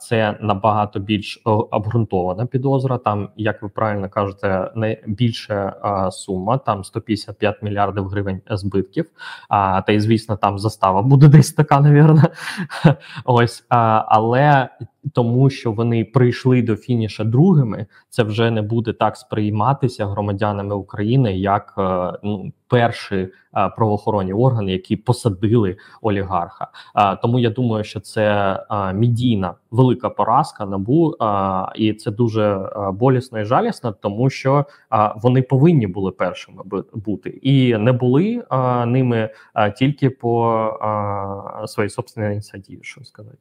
це 0.00 0.38
набагато 0.40 1.00
більш 1.00 1.42
обґрунтована 1.44 2.46
підозра. 2.46 2.98
Там, 2.98 3.28
як 3.36 3.62
ви 3.62 3.68
правильно 3.68 4.08
кажете, 4.08 4.70
не 4.74 4.96
більше 5.06 5.72
сума, 6.10 6.58
там 6.58 6.84
155 6.84 7.62
мільярдів 7.62 8.06
гривень 8.06 8.40
збитків. 8.50 9.06
А 9.48 9.82
та 9.82 9.92
й 9.92 10.00
звісно, 10.00 10.36
там 10.36 10.58
застава 10.58 11.02
буде 11.02 11.28
десь 11.28 11.52
така, 11.52 11.80
навірно. 11.80 12.22
Ось 13.24 13.64
але 13.68 14.68
тому, 15.12 15.50
що 15.50 15.72
вони 15.72 16.04
прийшли 16.04 16.62
до 16.62 16.76
фініша 16.76 17.24
другими, 17.24 17.86
це 18.08 18.22
вже 18.22 18.50
не 18.50 18.62
буде 18.62 18.92
так 18.92 19.16
сприйматися 19.16 20.06
громадянами 20.06 20.74
України 20.74 21.38
як 21.38 21.74
е, 21.78 22.12
ну 22.22 22.52
перші 22.68 23.28
а, 23.52 23.66
е, 23.66 23.70
правоохоронні 23.76 24.32
органи, 24.32 24.72
які 24.72 24.96
посадили 24.96 25.76
олігарха. 26.02 26.68
А, 26.94 27.16
Тому 27.16 27.38
я 27.38 27.50
думаю, 27.50 27.84
що 27.84 28.00
це 28.00 28.26
а, 28.68 28.92
медійна 28.92 29.54
велика 29.70 30.10
поразка 30.10 30.66
набу, 30.66 31.16
і 31.76 31.92
це 31.94 32.10
дуже 32.10 32.70
болісно 32.92 33.40
і 33.40 33.44
жалісно, 33.44 33.92
тому 33.92 34.30
що 34.30 34.66
вони 35.16 35.42
повинні 35.42 35.86
були 35.86 36.10
першими 36.10 36.62
бути 36.94 37.30
і 37.42 37.76
не 37.76 37.92
були 37.92 38.44
ними 38.86 39.30
тільки 39.76 40.10
по 40.10 41.64
своїй 41.66 41.90
собственній 41.90 42.32
ініціативі, 42.32 42.78
що 42.82 43.04
сказати. 43.04 43.38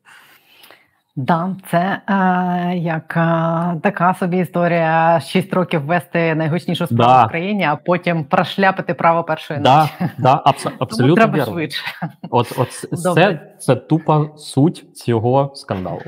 Да, 1.19 1.55
це 1.71 2.01
е, 2.08 2.77
як 2.77 3.17
е, 3.17 3.79
така 3.84 4.13
собі 4.13 4.38
історія: 4.38 5.19
шість 5.19 5.53
років 5.53 5.86
вести 5.86 6.36
найгучнішу 6.36 6.88
справу 6.88 7.13
да. 7.13 7.23
в 7.23 7.25
Україні, 7.25 7.63
а 7.63 7.75
потім 7.75 8.25
прошляпити 8.25 8.93
право 8.93 9.23
першої 9.23 9.60
да, 9.60 9.82
ночі. 9.82 10.13
Да, 10.17 10.43
абс- 10.45 10.71
абсолютно 10.79 10.97
Тому 10.97 11.15
треба 11.15 11.34
вірно. 11.34 11.53
швидше. 11.53 11.84
От, 12.29 12.53
от 12.58 12.71
це, 12.99 13.39
це 13.60 13.75
тупа 13.75 14.25
суть 14.38 14.97
цього 14.97 15.51
скандалу. 15.55 16.01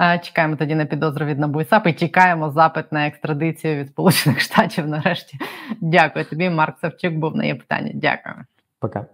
Е, 0.00 0.18
чекаємо 0.18 0.56
тоді 0.56 0.74
на 0.74 0.84
підозру 0.84 1.26
від 1.26 1.38
НАБУ 1.38 1.60
і 1.60 1.64
САП 1.64 1.86
і 1.86 1.92
чекаємо 1.92 2.50
запит 2.50 2.92
на 2.92 3.06
екстрадицію 3.06 3.76
від 3.76 3.88
Сполучених 3.88 4.40
Штатів. 4.40 4.86
Нарешті, 4.88 5.38
дякую 5.80 6.24
тобі. 6.24 6.50
Марк 6.50 6.78
Савчук 6.78 7.14
був 7.14 7.36
на 7.36 7.44
є 7.44 7.54
питання. 7.54 7.90
Дякую. 7.94 8.34
Пока. 8.80 9.06